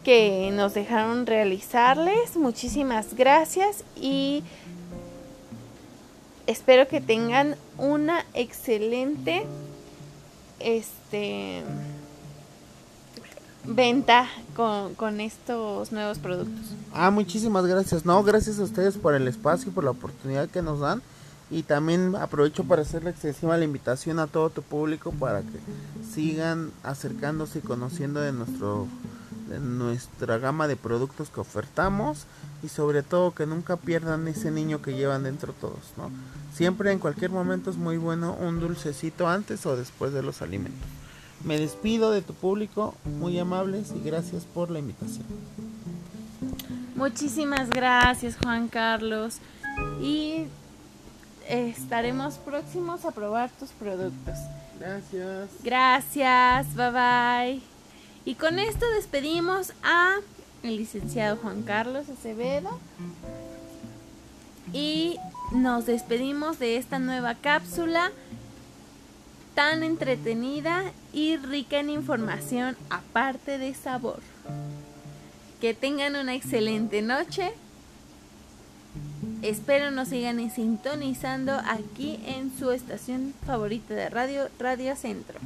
[0.05, 2.37] que nos dejaron realizarles.
[2.37, 4.43] Muchísimas gracias y
[6.47, 9.45] espero que tengan una excelente
[10.61, 11.63] este
[13.65, 16.75] venta con, con, estos nuevos productos.
[16.93, 18.05] Ah, muchísimas gracias.
[18.05, 21.03] No, gracias a ustedes por el espacio, por la oportunidad que nos dan.
[21.51, 25.59] Y también aprovecho para hacerle extensiva la invitación a todo tu público para que
[26.15, 28.87] sigan acercándose y conociendo de nuestro
[29.59, 32.27] nuestra gama de productos que ofertamos
[32.63, 36.11] y sobre todo que nunca pierdan ese niño que llevan dentro todos, ¿no?
[36.53, 40.87] Siempre en cualquier momento es muy bueno un dulcecito antes o después de los alimentos.
[41.45, 45.25] Me despido de tu público, muy amables y gracias por la invitación.
[46.97, 49.37] Muchísimas gracias Juan Carlos
[50.03, 50.47] y
[51.49, 54.35] estaremos próximos a probar tus productos.
[54.81, 55.51] Gracias.
[55.63, 57.63] Gracias, bye bye.
[58.25, 60.17] Y con esto despedimos a
[60.63, 62.79] el licenciado Juan Carlos Acevedo.
[64.73, 65.17] Y
[65.53, 68.13] nos despedimos de esta nueva cápsula
[69.55, 70.85] tan entretenida
[71.19, 74.21] y rica en información aparte de sabor.
[75.61, 77.53] Que tengan una excelente noche.
[79.43, 85.39] Espero nos sigan sintonizando aquí en su estación favorita de radio, Radio Centro.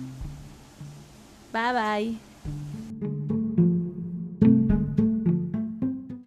[1.53, 2.32] Bye bye.